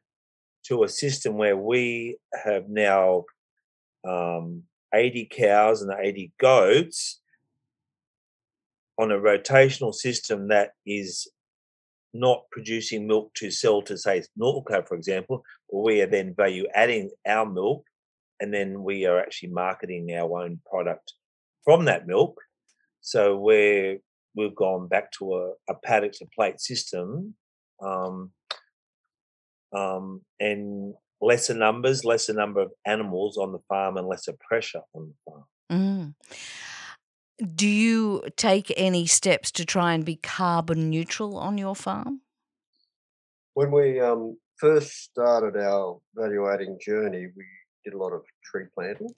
[0.63, 3.25] to a system where we have now
[4.07, 4.63] um,
[4.93, 7.19] 80 cows and 80 goats
[8.97, 11.27] on a rotational system that is
[12.13, 17.11] not producing milk to sell to say Norco, for example, we are then value adding
[17.27, 17.85] our milk
[18.39, 21.11] and then we are actually marketing our own product
[21.65, 22.39] from that milk.
[23.01, 23.99] So we're
[24.35, 27.35] we've gone back to a, a paddock to plate system,
[27.81, 28.31] um,
[29.75, 35.09] um, and lesser numbers, lesser number of animals on the farm, and lesser pressure on
[35.09, 35.43] the farm.
[35.71, 36.13] Mm.
[37.55, 42.21] Do you take any steps to try and be carbon neutral on your farm?
[43.55, 47.45] When we um, first started our value adding journey, we
[47.83, 49.13] did a lot of tree planting,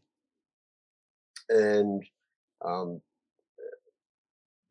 [1.49, 2.03] and
[2.65, 3.01] um,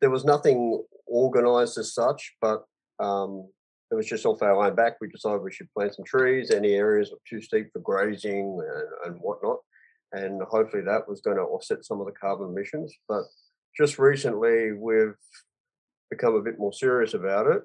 [0.01, 2.63] there was nothing organized as such, but
[2.99, 3.47] um,
[3.91, 4.97] it was just off our own back.
[4.99, 6.51] We decided we should plant some trees.
[6.51, 9.59] Any areas were too steep for grazing and, and whatnot,
[10.11, 12.93] and hopefully that was going to offset some of the carbon emissions.
[13.07, 13.23] But
[13.77, 15.15] just recently, we've
[16.09, 17.61] become a bit more serious about it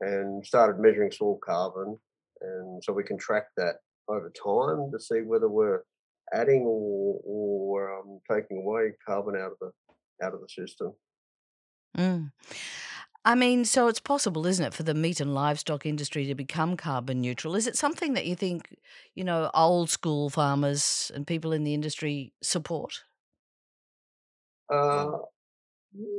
[0.00, 1.98] and started measuring soil carbon,
[2.40, 3.76] and so we can track that
[4.08, 5.82] over time to see whether we're
[6.32, 9.70] adding or, or um, taking away carbon out of the
[10.24, 10.92] out of the system.
[11.96, 12.32] Mm.
[13.24, 16.76] I mean, so it's possible, isn't it, for the meat and livestock industry to become
[16.76, 17.56] carbon neutral?
[17.56, 18.76] Is it something that you think,
[19.14, 23.04] you know, old school farmers and people in the industry support?
[24.72, 25.18] Uh,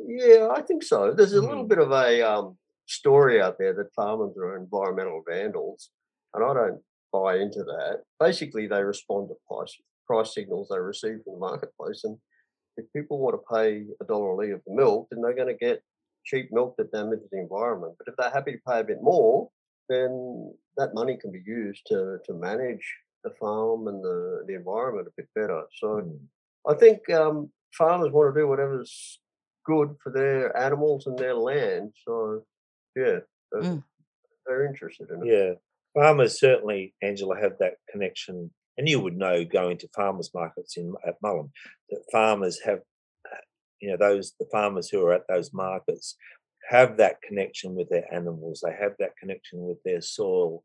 [0.08, 1.14] yeah, I think so.
[1.14, 1.68] There's a little Mhm.
[1.68, 2.58] bit of a um,
[2.88, 5.92] story out there that farmers are environmental vandals,
[6.34, 8.04] and I don't buy into that.
[8.20, 9.76] Basically, they respond to price
[10.08, 12.20] price signals they receive from the marketplace, and
[12.78, 15.66] if people want to pay a dollar a litre for milk, then they're going to
[15.66, 15.82] get
[16.26, 17.94] cheap milk that damages the environment.
[17.98, 19.50] But if they're happy to pay a bit more,
[19.90, 22.86] then that money can be used to to manage
[23.24, 25.64] the farm and the the environment a bit better.
[25.80, 25.88] So.
[25.88, 26.20] Mm.
[26.68, 29.20] I think um, farmers want to do whatever's
[29.66, 31.94] good for their animals and their land.
[32.04, 32.44] So,
[32.96, 33.20] yeah,
[33.52, 33.84] they're, Mm.
[34.46, 35.32] they're interested in it.
[35.32, 35.54] Yeah,
[35.94, 40.94] farmers certainly, Angela, have that connection and you would know going to farmers markets in
[41.08, 41.52] at Mullum
[41.90, 42.80] that farmers have,
[43.80, 46.16] you know, those the farmers who are at those markets
[46.70, 48.64] have that connection with their animals.
[48.64, 50.64] They have that connection with their soil,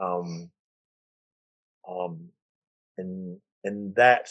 [0.00, 0.50] um,
[1.88, 2.28] um,
[2.96, 4.28] and and that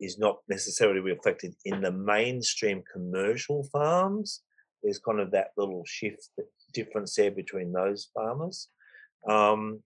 [0.00, 4.40] is not necessarily reflected in the mainstream commercial farms.
[4.82, 8.68] There's kind of that little shift, that difference there between those farmers.
[9.28, 9.82] Um,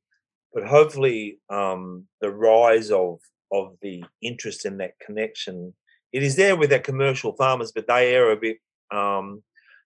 [0.57, 3.21] but hopefully, um, the rise of
[3.53, 5.75] of the interest in that connection,
[6.15, 8.57] it is there with our commercial farmers, but they are a bit
[8.91, 9.43] um,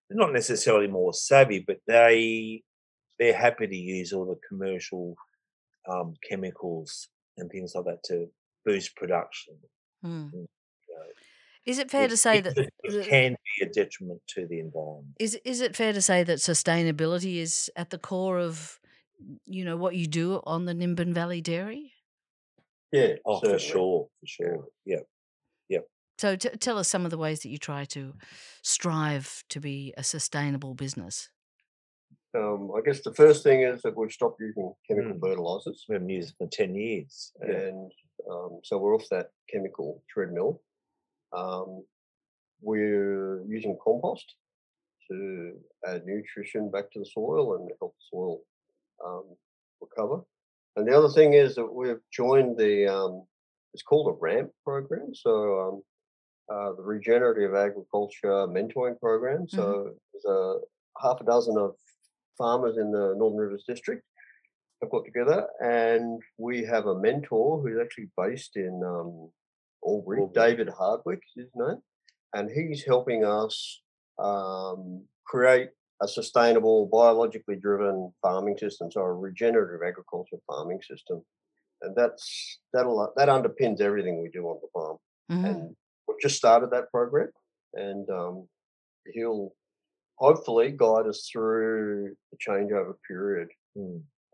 [0.08, 2.62] they're not necessarily more savvy, but they
[3.18, 5.16] they're happy to use all the commercial
[5.90, 8.28] um, chemicals and things like that to
[8.64, 9.56] boost production.
[10.06, 10.30] Mm.
[10.32, 10.38] You
[10.88, 11.04] know,
[11.66, 14.60] Is it fair it, to say it, that it can be a detriment to the
[14.60, 15.16] environment.
[15.18, 18.78] is is it fair to say that sustainability is at the core of
[19.46, 21.92] you know what you do on the Nimbin Valley Dairy?
[22.92, 24.66] Yeah, Oh, for sure, for sure.
[24.84, 25.00] Yeah.
[25.68, 25.80] Yeah.
[26.18, 28.14] So t- tell us some of the ways that you try to
[28.62, 31.30] strive to be a sustainable business.
[32.34, 35.20] Um, I guess the first thing is that we've stopped using chemical Mm.
[35.20, 37.32] fertilizers, We haven't used it for 10 years.
[37.40, 37.50] Yeah.
[37.68, 37.92] and
[38.30, 40.62] um, so we're off that chemical treadmill.
[41.32, 41.84] Um,
[42.60, 44.34] we're using compost
[45.08, 48.42] to add nutrition back to the soil and help the soil
[49.04, 49.24] um,
[49.80, 50.22] recover.
[50.76, 53.24] And the other thing is that we've joined the um,
[53.72, 55.82] it's called a RAMP program, so um,
[56.52, 59.48] uh, the Regenerative Agriculture Mentoring Program.
[59.48, 60.58] So there's a
[61.00, 61.74] half a dozen of
[62.36, 64.02] farmers in the Northern Rivers District
[64.82, 69.30] have got together, and we have a mentor who's actually based in um,
[69.86, 70.20] Albury.
[70.20, 70.30] Albury.
[70.34, 71.82] David Hardwick is his name,
[72.32, 73.80] and he's helping us
[74.18, 75.70] um, create
[76.02, 81.22] a sustainable, biologically driven farming system, so a regenerative agriculture farming system,
[81.82, 84.96] and that's that'll that underpins everything we do on the farm.
[85.30, 85.50] Mhm.
[85.50, 85.76] And
[86.08, 87.30] we've just started that program,
[87.74, 88.48] and um,
[89.12, 89.54] he'll
[90.16, 93.48] hopefully guide us through the changeover period.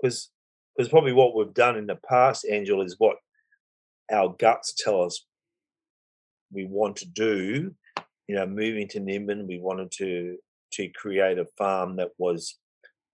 [0.01, 0.31] Because
[0.77, 3.17] because probably what we've done in the past, Angel, is what
[4.13, 5.25] our guts tell us
[6.53, 7.75] we want to do.
[8.29, 10.37] You know, moving to Nimbin, we wanted to
[10.77, 12.59] to create a farm that was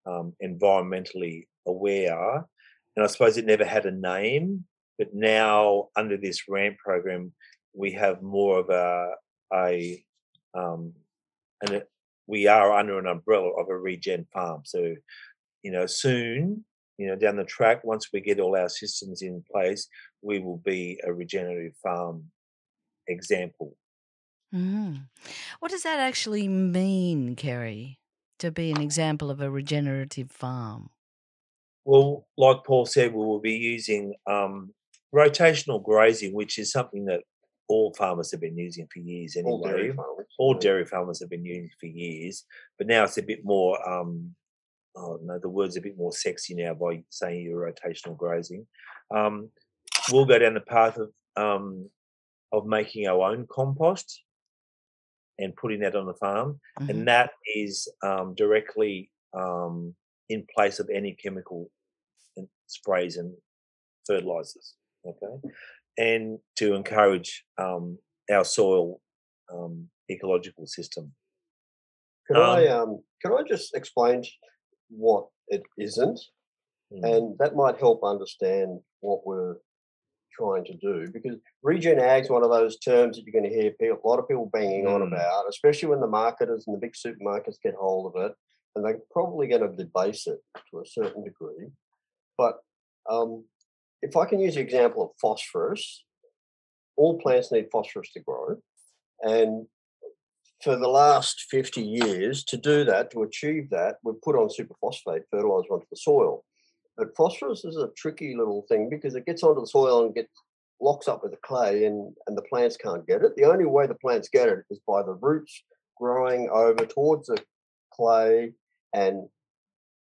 [0.07, 2.44] um, environmentally aware,
[2.96, 4.64] and I suppose it never had a name.
[4.98, 7.33] But now, under this RAMP program,
[7.75, 9.12] we have more of a
[9.55, 10.05] a
[10.55, 10.92] um,
[11.62, 11.88] and it,
[12.27, 14.62] we are under an umbrella of a regen farm.
[14.64, 14.94] So,
[15.62, 16.64] you know, soon,
[16.98, 19.88] you know, down the track, once we get all our systems in place,
[20.22, 22.25] we will be a regenerative farm
[23.09, 23.77] example.
[24.53, 25.09] Mhm.
[25.61, 27.99] What does that actually mean, Kerry,
[28.38, 30.91] to be an example of a regenerative farm?
[31.85, 34.73] Well, like Paul said, we will be using um,
[35.15, 37.23] rotational grazing, which is something that
[37.69, 39.51] all farmers have been using for years anyway.
[39.51, 40.27] All dairy farmers.
[40.38, 42.45] all dairy farmers have been using for years,
[42.79, 43.77] but now it's a bit more.
[43.88, 44.35] Um,
[44.95, 48.67] oh no, the word's a bit more sexy now by saying you're rotational grazing.
[49.15, 49.49] Um,
[50.11, 51.88] we'll go down the path of um,
[52.53, 54.23] of making our own compost
[55.43, 56.89] and putting that on the farm, Mhm.
[56.91, 59.95] and that is um, directly um,
[60.29, 61.71] in place of any chemical
[62.37, 63.35] and sprays and
[64.07, 64.77] fertilizers.
[65.05, 65.35] Okay,
[65.99, 67.99] and to encourage um,
[68.31, 69.01] our soil
[69.53, 71.15] um, ecological system.
[72.27, 74.25] Can I um can I just explain
[74.89, 76.21] what it isn't,
[76.93, 77.05] Mm.
[77.11, 79.57] and that might help understand what we're
[80.37, 83.71] trying to do because regen ag's one of those terms that you're going to hear
[83.73, 85.09] people, a lot of people banging on Mm.
[85.09, 88.35] about, especially when the marketers and the big supermarkets get hold of it,
[88.75, 90.40] and they're probably going to debase it
[90.71, 91.68] to a certain degree.
[92.38, 92.61] But
[93.09, 93.45] um,
[94.01, 96.05] if I can use the example of phosphorus,
[96.97, 98.59] all plants need phosphorus to grow,
[99.23, 99.66] and
[100.62, 105.25] for the last 50 years, to do that, to achieve that, we've put on superphosphate
[105.29, 106.45] fertilizer onto the soil.
[106.97, 110.33] But phosphorus is a tricky little thing because it gets onto the soil and gets
[110.81, 113.37] locks up with the clay and, and the plants can't get it.
[113.37, 115.63] The only way the plants get it is by the roots
[115.97, 117.38] growing over towards the
[117.95, 118.53] clay
[118.93, 119.29] and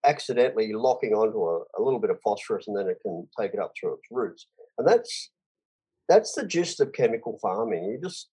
[0.04, 3.60] accidentally locking onto a, a little bit of phosphorus and then it can take it
[3.60, 4.48] up through its roots.
[4.78, 5.30] And that's
[6.10, 7.86] that's the gist of chemical farming.
[7.86, 8.30] You just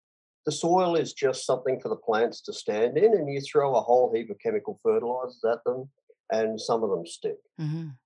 [0.47, 3.81] the soil is just something for the plants to stand in and you throw a
[3.81, 5.91] whole heap of chemical fertilizers at them
[6.31, 7.39] and some of them stick.
[7.61, 7.97] Mhm.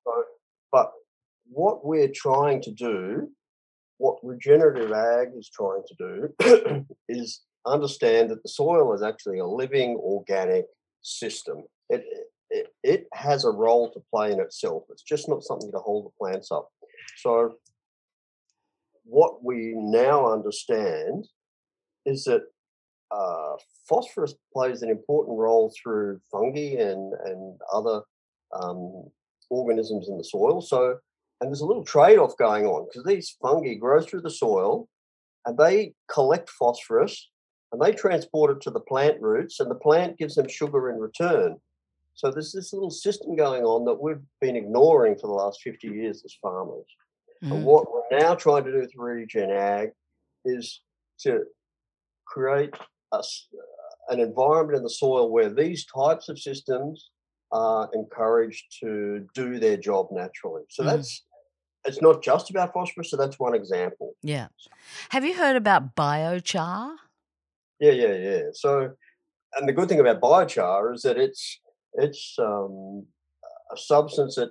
[0.73, 0.93] But
[1.47, 3.31] what we're trying to do,
[3.99, 5.95] what regenerative ag is trying to
[6.39, 10.67] do, is understand that the soil is actually a living organic
[11.03, 11.65] system.
[11.89, 12.05] It,
[12.51, 14.85] it, it has a role to play in itself.
[14.91, 16.71] It's just not something to hold the plants up.
[17.19, 17.55] So
[19.05, 21.27] what we now understand
[22.07, 22.43] is that
[23.11, 23.57] uh,
[23.89, 28.03] phosphorus plays an important role through fungi and, and other
[28.53, 29.11] um,
[29.51, 30.61] organisms in the soil.
[30.61, 30.97] So,
[31.41, 34.89] and there's a little trade off going on because these fungi grow through the soil
[35.47, 37.31] and they collect phosphorus
[37.73, 40.99] and they transport it to the plant roots, and the plant gives them sugar in
[40.99, 41.57] return.
[42.15, 45.87] So there's this little system going on that we've been ignoring for the last 50
[45.87, 46.87] years as farmers.
[47.45, 47.53] Mm.
[47.53, 49.91] And what we're now trying to do through Regen Ag
[50.45, 50.83] is
[51.21, 51.45] to
[52.27, 52.75] create
[53.13, 53.23] a,
[54.09, 57.11] an environment in the soil where these types of systems
[57.53, 60.63] are encouraged to do their job naturally.
[60.69, 60.87] So mm.
[60.87, 61.25] that's
[61.85, 64.15] it's not just about phosphorus, so that's one example.
[64.23, 64.49] Yeah.
[65.11, 66.95] Have you heard about biochar?
[67.79, 68.43] Yeah, yeah, yeah.
[68.53, 68.93] So,
[69.55, 71.61] and the good thing about biochar is that it's
[71.95, 73.07] it's um,
[73.73, 74.51] a substance that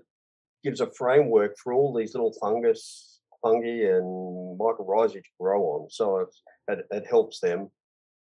[0.64, 5.89] gives a framework for all these little fungus, fungi, and mycorrhizae to grow on.
[5.89, 6.28] So
[6.68, 7.70] it, it helps them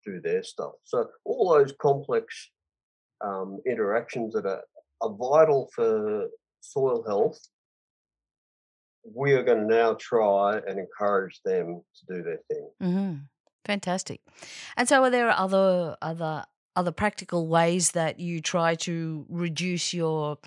[0.06, 0.74] do their stuff.
[0.86, 2.52] So all those complex
[3.22, 4.64] um, interactions that are,
[5.02, 6.28] are vital for
[6.62, 7.40] soil health,
[9.14, 12.70] we are going to now try and encourage them to do their thing.
[12.82, 13.14] Mm-hmm.
[13.66, 14.22] Fantastic.
[14.78, 16.46] And so, are there other other
[16.76, 20.38] other practical ways that you try to reduce your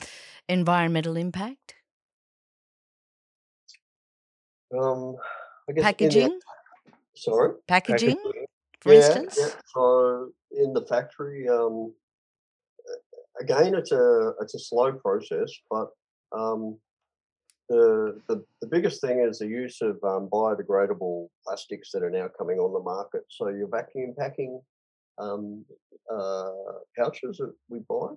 [0.48, 1.74] environmental impact?
[4.78, 5.16] Um,
[5.68, 6.38] I guess packaging.
[6.86, 8.46] The, sorry, packaging, packaging.
[8.80, 9.38] for yeah, instance.
[9.40, 9.48] Yeah.
[9.74, 11.92] So in the factory, um,
[13.40, 15.88] again, it's a it's a slow process, but
[16.36, 16.78] um,
[17.68, 22.28] the, the, the biggest thing is the use of um, biodegradable plastics that are now
[22.38, 23.22] coming on the market.
[23.28, 24.60] So your vacuum packing
[25.18, 25.64] um,
[26.10, 26.50] uh,
[26.96, 28.14] pouches that we buy,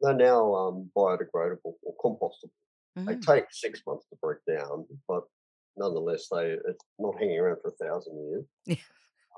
[0.00, 2.50] they're now um, biodegradable or compostable.
[2.98, 3.06] Mm-hmm.
[3.06, 5.24] They take six months to break down, but
[5.76, 8.18] nonetheless, they it's not hanging around for a thousand
[8.66, 8.78] years.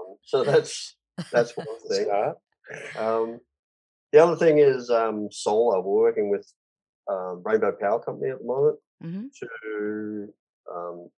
[0.01, 0.97] Um, so that's
[1.31, 2.09] that's one thing.
[2.99, 3.41] Um,
[4.13, 5.81] the other thing is um, solar.
[5.81, 6.51] We're working with
[7.11, 9.27] um, Rainbow Power Company at the moment mm-hmm.
[9.41, 10.33] to
[10.73, 11.09] um,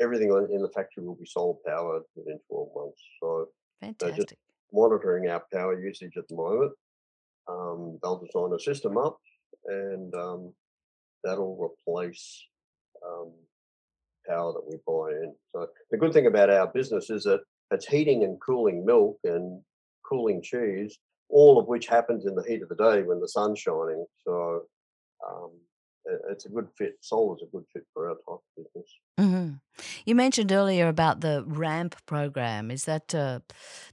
[0.00, 3.02] everything in the factory will be solar powered within 12 months.
[3.20, 3.48] So
[3.80, 4.36] fantastic.
[4.72, 6.72] monitoring our power usage at the moment.
[7.48, 9.18] Um, they'll design a system up
[9.66, 10.52] and um,
[11.24, 12.46] that'll replace
[13.06, 13.32] um,
[14.28, 15.34] power that we buy in.
[15.52, 17.40] So the good thing about our business is that
[17.70, 19.62] it's heating and cooling milk and
[20.08, 20.98] cooling cheese,
[21.30, 24.04] all of which happens in the heat of the day when the sun's shining.
[24.24, 24.62] So
[25.26, 25.50] um,
[26.30, 26.96] it's a good fit.
[27.00, 28.90] Solar is a good fit for our type of business.
[29.18, 29.54] Mm-hmm.
[30.04, 32.70] You mentioned earlier about the RAMP program.
[32.70, 33.40] Is that uh,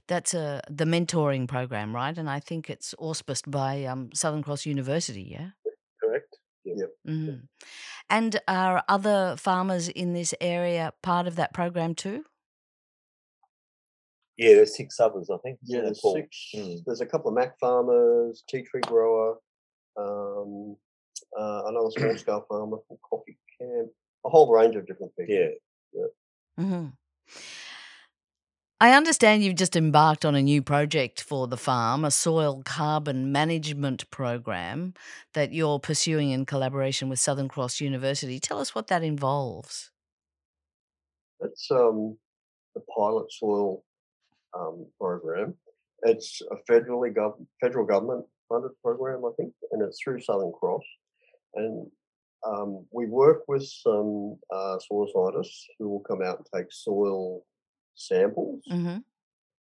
[0.06, 2.16] that's uh, the mentoring program, right?
[2.16, 5.22] And I think it's auspiced by um, Southern Cross University.
[5.30, 5.50] Yeah,
[6.02, 6.38] correct.
[6.64, 6.90] Yep.
[7.06, 7.36] Mm-hmm.
[8.10, 12.24] And are other farmers in this area part of that program too?
[14.38, 15.58] Yeah, there's six others, I think.
[15.64, 16.50] Yeah, there's six.
[16.54, 16.84] Mm.
[16.86, 19.36] There's a couple of Mac farmers, tea tree grower,
[19.98, 20.76] um,
[21.36, 23.88] uh, another small scale farmer from Coffee Camp,
[24.24, 25.34] a whole range of different people.
[25.34, 25.48] Yeah.
[25.92, 26.64] yeah.
[26.64, 26.86] Mm-hmm.
[28.80, 33.32] I understand you've just embarked on a new project for the farm, a soil carbon
[33.32, 34.94] management program
[35.34, 38.38] that you're pursuing in collaboration with Southern Cross University.
[38.38, 39.90] Tell us what that involves.
[41.40, 42.18] It's um,
[42.76, 43.82] the pilot soil
[44.56, 45.54] um, program.
[46.02, 50.84] It's a federally gov- federal government funded program, I think, and it's through Southern Cross.
[51.54, 51.86] And
[52.46, 57.44] um, we work with some uh, soil scientists who will come out and take soil
[57.94, 58.98] samples mm-hmm.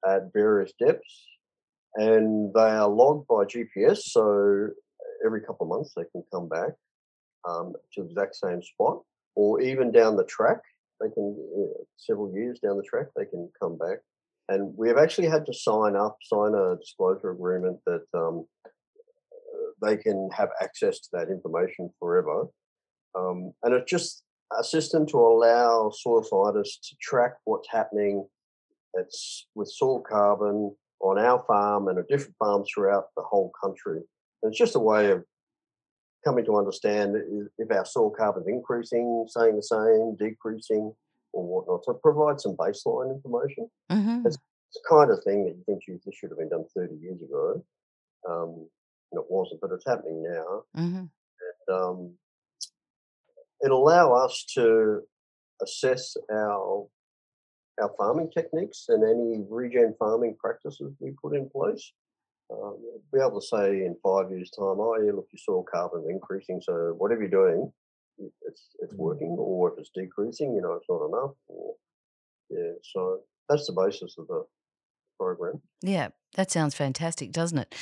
[0.10, 1.26] at various depths,
[1.96, 3.98] and they are logged by GPS.
[4.04, 4.70] So
[5.26, 6.72] every couple of months they can come back
[7.48, 9.02] um, to the exact same spot,
[9.36, 10.60] or even down the track.
[11.02, 14.00] They can uh, several years down the track they can come back,
[14.50, 18.46] and we have actually had to sign up, sign a disclosure agreement that um,
[19.82, 22.48] they can have access to that information forever.
[23.18, 24.24] Um, and it's just
[24.58, 28.26] a system to allow soil scientists to track what's happening
[28.94, 34.02] it's with soil carbon on our farm and at different farms throughout the whole country.
[34.44, 35.24] And it's just a way of
[36.26, 37.16] coming to understand
[37.58, 40.94] if our soil carbon is increasing, staying the same, decreasing,
[41.34, 41.86] or whatnot.
[41.86, 43.70] So provide some baseline information.
[43.92, 44.26] Mm-hmm.
[44.26, 46.96] It's, it's, the kind of thing that you think this should have been done 30
[46.96, 47.64] years ago.
[48.30, 48.68] Um,
[49.12, 50.64] and it wasn't, but it's happening now.
[50.78, 51.06] Mm-hmm.
[51.06, 52.14] And um,
[53.64, 55.02] it'll allow us to
[55.62, 56.88] assess our
[57.82, 61.94] our farming techniques and any regen farming practices we put in place.
[62.52, 62.78] Um,
[63.14, 66.62] be able to say in five years' time, oh yeah, look, your soil carbon increasing,
[66.62, 67.72] so whatever you're doing,
[68.18, 69.02] it's it's mm-hmm.
[69.02, 71.76] working, or if it's decreasing, you know, it's not enough, or
[72.50, 74.46] Yeah, so that's the basis of the
[75.20, 75.62] program.
[75.82, 77.76] Yeah, that sounds fantastic, doesn't it?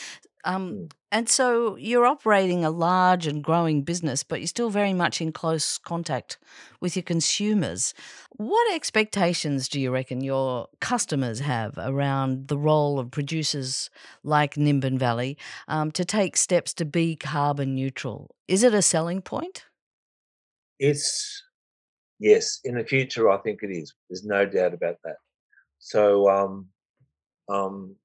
[0.46, 0.92] Um, Mm.
[1.12, 5.34] and so you're operating a large and growing business, but you're still very much in
[5.34, 6.38] close contact
[6.80, 7.94] with your consumers.
[8.38, 13.90] What expectations do you reckon your customers have around the role of producers
[14.24, 18.34] like Nimbin Valley um, to take steps to be carbon neutral?
[18.48, 19.66] Is it a selling point?
[20.80, 21.44] It's
[22.20, 23.94] yes, in the future, I think it is.
[24.10, 25.18] There's no doubt about that.
[25.80, 26.68] So, um,
[27.50, 27.96] um,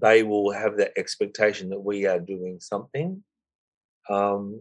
[0.00, 3.22] they will have that expectation that we are doing something,
[4.10, 4.60] um,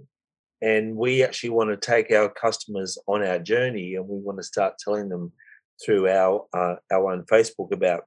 [0.62, 4.43] and we actually want to take our customers on our journey, and we want to
[4.43, 5.32] start telling them
[5.84, 8.04] through our uh, our own Facebook about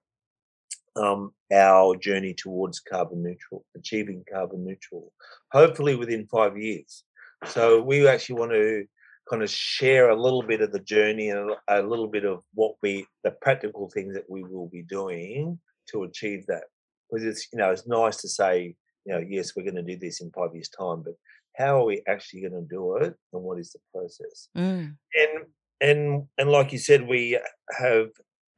[0.96, 5.12] um, our journey towards carbon neutral, achieving carbon neutral,
[5.52, 7.04] hopefully within five years.
[7.46, 8.86] So we actually want to
[9.28, 12.74] kind of share a little bit of the journey and a, little bit of what
[12.82, 15.58] we, the practical things that we will be doing
[15.90, 16.64] to achieve that.
[17.10, 18.74] Because it's, you know, it's nice to say,
[19.04, 21.14] you know, yes, we're going to do this in five years' time, but
[21.56, 24.48] how are we actually going to do it, and what is the process?
[24.56, 24.96] Mm.
[25.14, 25.46] and
[25.80, 27.38] and and like you said, we
[27.78, 28.08] have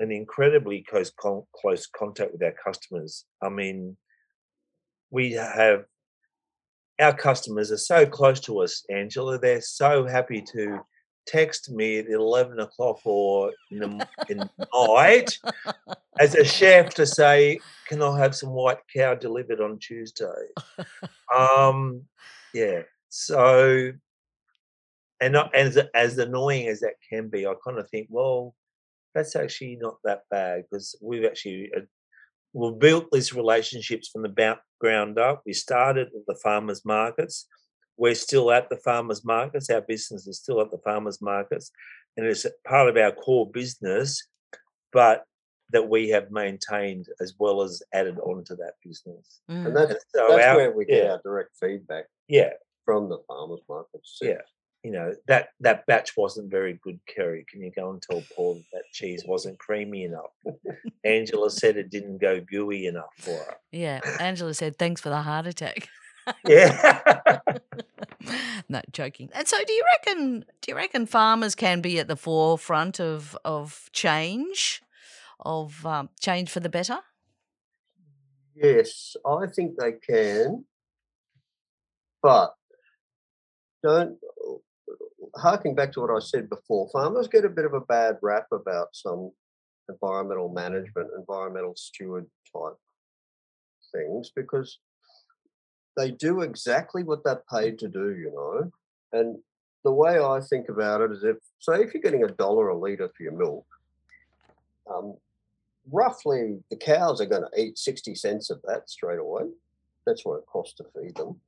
[0.01, 3.25] an incredibly close con- close contact with our customers.
[3.43, 3.97] I mean,
[5.11, 5.85] we have
[7.01, 9.39] our customers are so close to us, Angela.
[9.39, 10.81] They're so happy to
[11.27, 15.39] text me at eleven o'clock or in the in the night
[16.19, 20.27] as a chef to say, "Can I have some white cow delivered on Tuesday?"
[21.35, 22.03] Um,
[22.55, 22.83] yeah.
[23.11, 23.93] So
[25.21, 28.55] and not as as annoying as that can be, I kind of think, well,
[29.15, 31.81] that's actually not that bad because we've actually uh,
[32.53, 35.43] we've built these relationships from the ground up.
[35.47, 37.47] We started at the farmers markets.
[37.97, 39.71] We're still at the farmers markets.
[39.71, 41.71] Our business is still at the farmers markets,
[42.17, 44.27] and it's part of our core business,
[44.93, 45.25] but
[45.71, 49.41] that we have maintained as well as added on to that business.
[49.51, 49.67] Mm.
[49.67, 51.11] And that's, And so that's our- where we get yeah.
[51.13, 52.53] our direct feedback yeah,
[52.85, 54.19] from the farmers markets.
[54.23, 54.41] Yeah.
[54.85, 58.55] You know that that batch wasn't very good kerry can you go and tell paul
[58.55, 60.31] that, that cheese wasn't creamy enough
[61.05, 65.23] angela said it didn't go gooey enough for her Yeah, Angela said, thanks for the
[65.23, 65.89] heart attack.
[66.47, 67.41] yeah
[68.69, 69.31] no, joking.
[69.35, 70.45] And so, do you reckon?
[70.61, 74.83] Do you reckon farmers can be at the forefront of of change,
[75.41, 76.99] of um, change for the better?
[78.55, 80.65] Yes, I think they can,
[82.23, 82.55] but
[83.83, 84.19] don't.
[85.37, 88.47] Harking back to what I said before, farmers get a bit of a bad rap
[88.53, 89.31] about some
[89.89, 92.77] environmental management, environmental steward type
[93.93, 94.79] things because
[95.97, 98.71] they do exactly what they're paid to do, you know.
[99.13, 99.39] And
[99.85, 102.77] the way I think about it is if, say, if you're getting a dollar a
[102.77, 103.67] litre for your milk,
[104.89, 105.17] um,
[105.91, 109.45] roughly the cows are going to eat 60 cents of that straight away.
[110.07, 111.41] That's what it costs to feed them.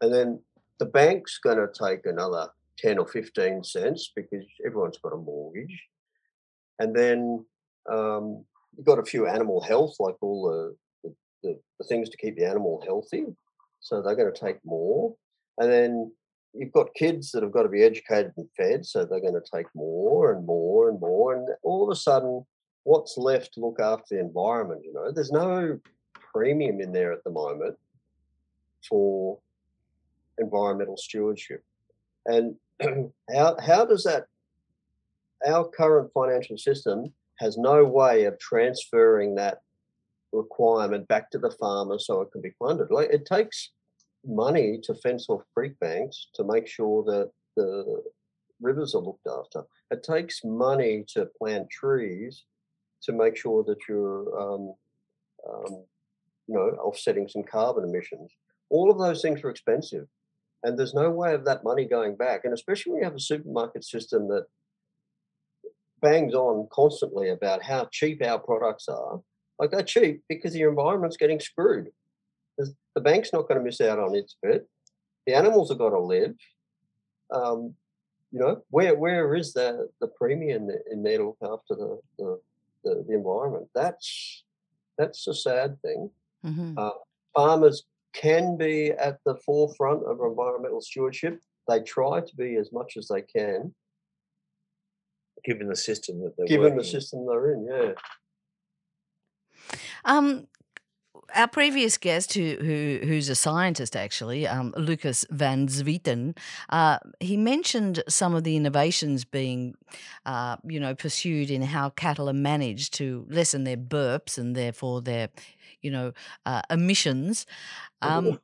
[0.00, 0.40] And then
[0.78, 2.48] the bank's going to take another
[2.78, 5.82] 10 or 15 cents because everyone's got a mortgage.
[6.78, 7.44] And then
[7.90, 8.44] um,
[8.76, 12.36] you've got a few animal health, like all the, the, the, the things to keep
[12.36, 13.24] the animal healthy.
[13.80, 15.14] So they're going to take more.
[15.58, 16.12] And then
[16.52, 18.84] you've got kids that have got to be educated and fed.
[18.84, 21.34] So they're going to take more and more and more.
[21.34, 22.44] And all of a sudden,
[22.84, 24.82] what's left to look after the environment?
[24.84, 25.78] You know, there's no
[26.32, 27.76] premium in there at the moment
[28.88, 29.38] for
[30.38, 31.64] environmental stewardship.
[32.26, 32.56] And
[33.34, 34.26] how how does that
[35.46, 39.58] our current financial system has no way of transferring that
[40.32, 42.90] requirement back to the farmer so it can be funded.
[42.90, 43.70] Like it takes
[44.24, 48.02] money to fence off creek banks to make sure that the
[48.60, 49.62] rivers are looked after.
[49.90, 52.44] It takes money to plant trees
[53.02, 54.74] to make sure that you're, um,
[55.48, 55.84] um,
[56.48, 58.32] you know, offsetting some carbon emissions.
[58.70, 60.08] All of those things are expensive,
[60.62, 62.40] and there's no way of that money going back.
[62.44, 64.46] And especially when you have a supermarket system that
[66.00, 69.20] bangs on constantly about how cheap our products are.
[69.58, 71.88] Like they're cheap because your environment's getting screwed.
[72.58, 74.66] The bank's not going to miss out on its bit.
[75.26, 76.34] The animals have got to live.
[77.30, 77.74] Um,
[78.32, 82.40] you know, where where is the the premium in there to look after the the,
[82.84, 83.68] the, the environment?
[83.74, 84.44] That's
[84.98, 86.10] that's a sad thing.
[86.42, 86.74] hmm
[87.34, 87.84] Farmers
[88.20, 91.38] can be at the forefront of environmental stewardship.
[91.68, 93.74] They try to be as much as they can,
[95.44, 96.84] given the system that they're given the in.
[96.84, 97.66] system they're in.
[97.70, 97.92] Yeah.
[100.04, 100.46] Um,
[101.34, 106.36] our previous guest, who, who who's a scientist actually, um, Lukas van Zwieten,
[106.70, 109.74] uh, he mentioned some of the innovations being,
[110.24, 115.02] uh, you know, pursued in how cattle are managed to lessen their burps and therefore
[115.02, 115.28] their,
[115.82, 116.12] you know,
[116.44, 117.46] uh, emissions.
[118.02, 118.38] Um,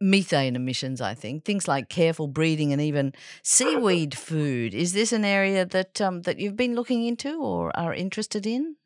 [0.00, 3.12] methane emissions, I think things like careful breeding and even
[3.42, 4.74] seaweed food.
[4.74, 8.76] Is this an area that um, that you've been looking into or are interested in?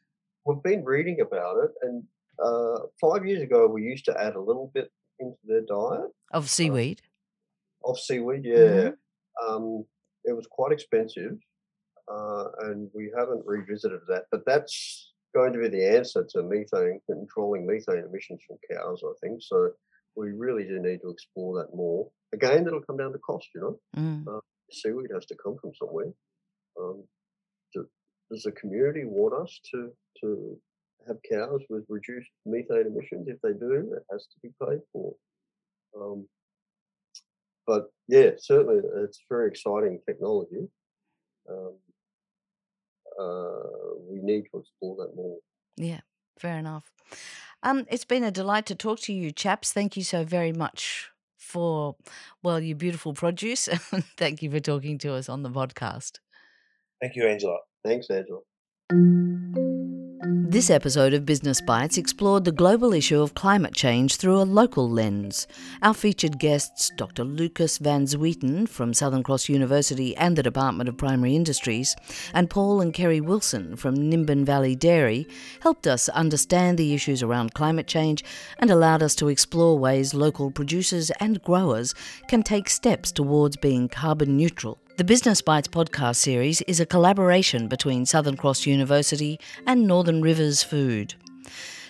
[0.44, 2.04] We've been reading about it, and
[2.42, 6.44] uh, five years ago we used to add a little bit into their diet of
[6.44, 7.02] uh, seaweed.
[7.84, 8.56] Uh, of seaweed, yeah.
[8.56, 9.54] Mm-hmm.
[9.54, 9.84] Um,
[10.24, 11.38] it was quite expensive,
[12.10, 14.24] uh, and we haven't revisited that.
[14.30, 19.12] But that's going to be the answer to methane controlling methane emissions from cows, I
[19.22, 19.42] think.
[19.42, 19.70] So
[20.16, 22.08] we really do need to explore that more.
[22.32, 23.80] Again, that'll come down to cost, you know.
[23.96, 24.26] Mm.
[24.26, 26.12] Uh, seaweed has to come from somewhere.
[26.80, 27.04] Um,
[27.74, 27.86] do,
[28.30, 30.58] does the community want us to to
[31.06, 33.28] have cows with reduced methane emissions?
[33.28, 35.14] If they do, it has to be paid for.
[35.96, 36.26] Um,
[37.66, 40.68] but yeah, certainly it's very exciting technology.
[41.48, 41.74] Um,
[44.08, 45.38] we need to explore that more.
[45.76, 46.00] Yeah,
[46.38, 46.92] fair enough.
[47.62, 49.72] Um, it's been a delight to talk to you, chaps.
[49.72, 51.96] Thank you so very much for,
[52.42, 53.66] well, your beautiful produce.
[54.16, 56.18] Thank you for talking to us on the podcast.
[57.00, 57.58] Thank you, Angela.
[57.84, 58.40] Thanks, Angela.
[60.22, 64.86] This episode of Business Bites explored the global issue of climate change through a local
[64.86, 65.46] lens.
[65.80, 67.24] Our featured guests, Dr.
[67.24, 71.96] Lukas van Zwieten from Southern Cross University and the Department of Primary Industries,
[72.34, 75.26] and Paul and Kerry Wilson from Nimbin Valley Dairy,
[75.62, 78.22] helped us understand the issues around climate change
[78.58, 81.94] and allowed us to explore ways local producers and growers
[82.28, 84.78] can take steps towards being carbon neutral.
[85.00, 90.62] The Business Bites podcast series is a collaboration between Southern Cross University and Northern Rivers
[90.62, 91.14] Food.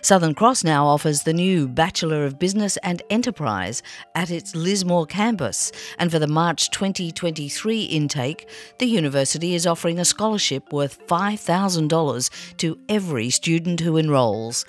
[0.00, 3.82] Southern Cross now offers the new Bachelor of Business and Enterprise
[4.14, 8.48] at its Lismore campus, and for the March 2023 intake,
[8.78, 14.64] the university is offering a scholarship worth $5,000 to every student who enrolls.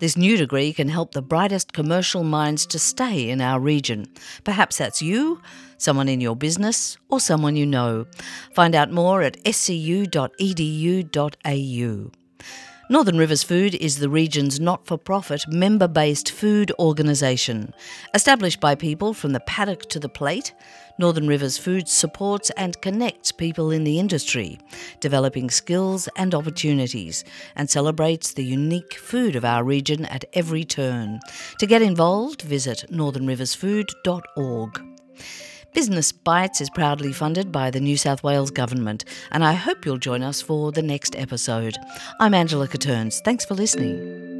[0.00, 4.08] This new degree can help the brightest commercial minds to stay in our region.
[4.42, 5.40] Perhaps that's you,
[5.78, 8.06] someone in your business, or someone you know.
[8.54, 10.10] Find out more at scu.edu.au.
[12.90, 17.72] Northern Rivers Food is the region's not for profit, member based food organisation.
[18.12, 20.52] Established by people from the paddock to the plate,
[20.98, 24.60] Northern Rivers Food supports and connects people in the industry,
[25.00, 27.24] developing skills and opportunities,
[27.56, 31.20] and celebrates the unique food of our region at every turn.
[31.60, 34.82] To get involved, visit northernriversfood.org.
[35.74, 39.98] Business Bites is proudly funded by the New South Wales Government, and I hope you'll
[39.98, 41.76] join us for the next episode.
[42.20, 43.20] I'm Angela Caterns.
[43.24, 44.38] Thanks for listening.